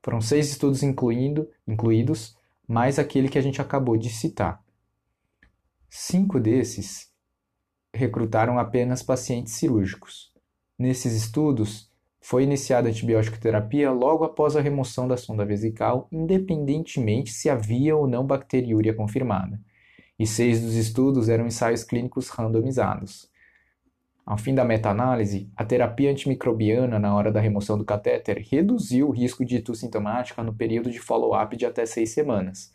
Foram 0.00 0.20
seis 0.20 0.48
estudos 0.48 0.84
incluindo, 0.84 1.50
incluídos, 1.66 2.36
mais 2.68 2.96
aquele 2.96 3.28
que 3.28 3.38
a 3.38 3.42
gente 3.42 3.60
acabou 3.60 3.96
de 3.96 4.08
citar. 4.08 4.62
Cinco 5.88 6.40
desses 6.40 7.08
recrutaram 7.94 8.58
apenas 8.58 9.02
pacientes 9.02 9.54
cirúrgicos. 9.54 10.32
Nesses 10.78 11.14
estudos, 11.14 11.90
foi 12.20 12.42
iniciada 12.42 12.88
antibiótico 12.88 13.38
terapia 13.38 13.90
logo 13.92 14.24
após 14.24 14.56
a 14.56 14.60
remoção 14.60 15.06
da 15.06 15.16
sonda 15.16 15.44
vesical, 15.44 16.08
independentemente 16.10 17.30
se 17.30 17.48
havia 17.48 17.96
ou 17.96 18.08
não 18.08 18.26
bacteriúria 18.26 18.92
confirmada. 18.92 19.60
E 20.18 20.26
seis 20.26 20.60
dos 20.60 20.74
estudos 20.74 21.28
eram 21.28 21.46
ensaios 21.46 21.84
clínicos 21.84 22.28
randomizados. 22.28 23.30
Ao 24.26 24.36
fim 24.36 24.56
da 24.56 24.64
meta-análise, 24.64 25.48
a 25.54 25.64
terapia 25.64 26.10
antimicrobiana 26.10 26.98
na 26.98 27.14
hora 27.14 27.30
da 27.30 27.38
remoção 27.38 27.78
do 27.78 27.84
catéter 27.84 28.44
reduziu 28.50 29.08
o 29.08 29.12
risco 29.12 29.44
de 29.44 29.58
itu 29.58 29.72
sintomática 29.72 30.42
no 30.42 30.52
período 30.52 30.90
de 30.90 30.98
follow-up 30.98 31.56
de 31.56 31.64
até 31.64 31.86
seis 31.86 32.10
semanas. 32.10 32.72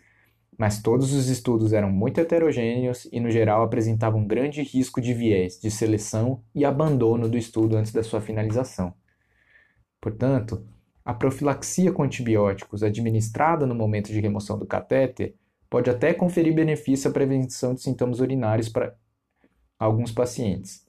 Mas 0.58 0.82
todos 0.82 1.14
os 1.14 1.28
estudos 1.28 1.74
eram 1.74 1.90
muito 1.90 2.20
heterogêneos 2.20 3.08
e, 3.12 3.20
no 3.20 3.32
geral, 3.32 3.64
apresentavam 3.64 4.26
grande 4.26 4.62
risco 4.62 5.02
de 5.02 5.14
viés, 5.14 5.60
de 5.60 5.72
seleção 5.72 6.44
e 6.54 6.66
abandono 6.66 7.28
do 7.28 7.38
estudo 7.38 7.78
antes 7.78 7.92
da 7.92 8.04
sua 8.04 8.22
finalização. 8.22 8.94
Portanto, 10.00 10.66
a 11.04 11.14
profilaxia 11.14 11.92
com 11.92 12.04
antibióticos 12.04 12.84
administrada 12.84 13.66
no 13.66 13.74
momento 13.74 14.12
de 14.12 14.20
remoção 14.20 14.58
do 14.58 14.66
catéter 14.66 15.36
pode 15.70 15.90
até 15.90 16.14
conferir 16.14 16.54
benefício 16.54 17.10
à 17.10 17.14
prevenção 17.14 17.74
de 17.74 17.82
sintomas 17.82 18.20
urinários 18.20 18.68
para 18.70 18.96
alguns 19.80 20.12
pacientes. 20.12 20.86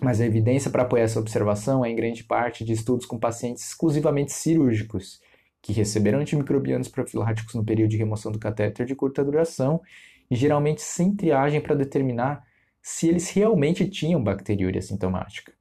Mas 0.00 0.20
a 0.20 0.26
evidência 0.26 0.70
para 0.70 0.82
apoiar 0.82 1.04
essa 1.04 1.20
observação 1.20 1.84
é 1.84 1.90
em 1.90 1.96
grande 1.96 2.24
parte 2.24 2.64
de 2.64 2.72
estudos 2.72 3.06
com 3.06 3.18
pacientes 3.18 3.66
exclusivamente 3.66 4.32
cirúrgicos, 4.32 5.20
que 5.62 5.72
receberam 5.72 6.18
antimicrobianos 6.18 6.88
profiláticos 6.88 7.54
no 7.54 7.64
período 7.64 7.90
de 7.90 7.96
remoção 7.96 8.32
do 8.32 8.38
catéter 8.38 8.84
de 8.84 8.96
curta 8.96 9.24
duração 9.24 9.80
e 10.28 10.34
geralmente 10.34 10.82
sem 10.82 11.14
triagem 11.14 11.60
para 11.60 11.76
determinar 11.76 12.44
se 12.82 13.08
eles 13.08 13.30
realmente 13.30 13.88
tinham 13.88 14.22
bacteriúria 14.22 14.82
sintomática. 14.82 15.52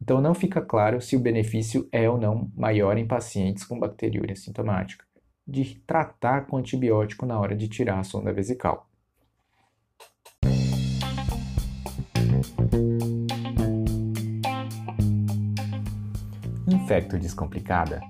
Então 0.00 0.20
não 0.20 0.34
fica 0.34 0.60
claro 0.60 1.00
se 1.00 1.16
o 1.16 1.20
benefício 1.20 1.88
é 1.90 2.08
ou 2.08 2.18
não 2.18 2.52
maior 2.54 2.98
em 2.98 3.06
pacientes 3.06 3.64
com 3.64 3.80
bacteriúria 3.80 4.36
sintomática 4.36 5.04
de 5.46 5.76
tratar 5.86 6.46
com 6.46 6.58
antibiótico 6.58 7.24
na 7.24 7.40
hora 7.40 7.56
de 7.56 7.68
tirar 7.68 7.98
a 7.98 8.04
sonda 8.04 8.32
vesical. 8.34 8.86
Infecto 16.66 17.18
Descomplicada, 17.18 18.00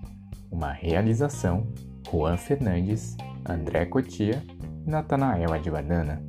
uma 0.59 0.73
realização 0.73 1.69
Juan 2.11 2.37
Fernandes, 2.37 3.17
André 3.49 3.87
Cotia 3.87 4.43
e 4.85 4.91
Natanael 4.91 5.53
Advardana. 5.53 6.21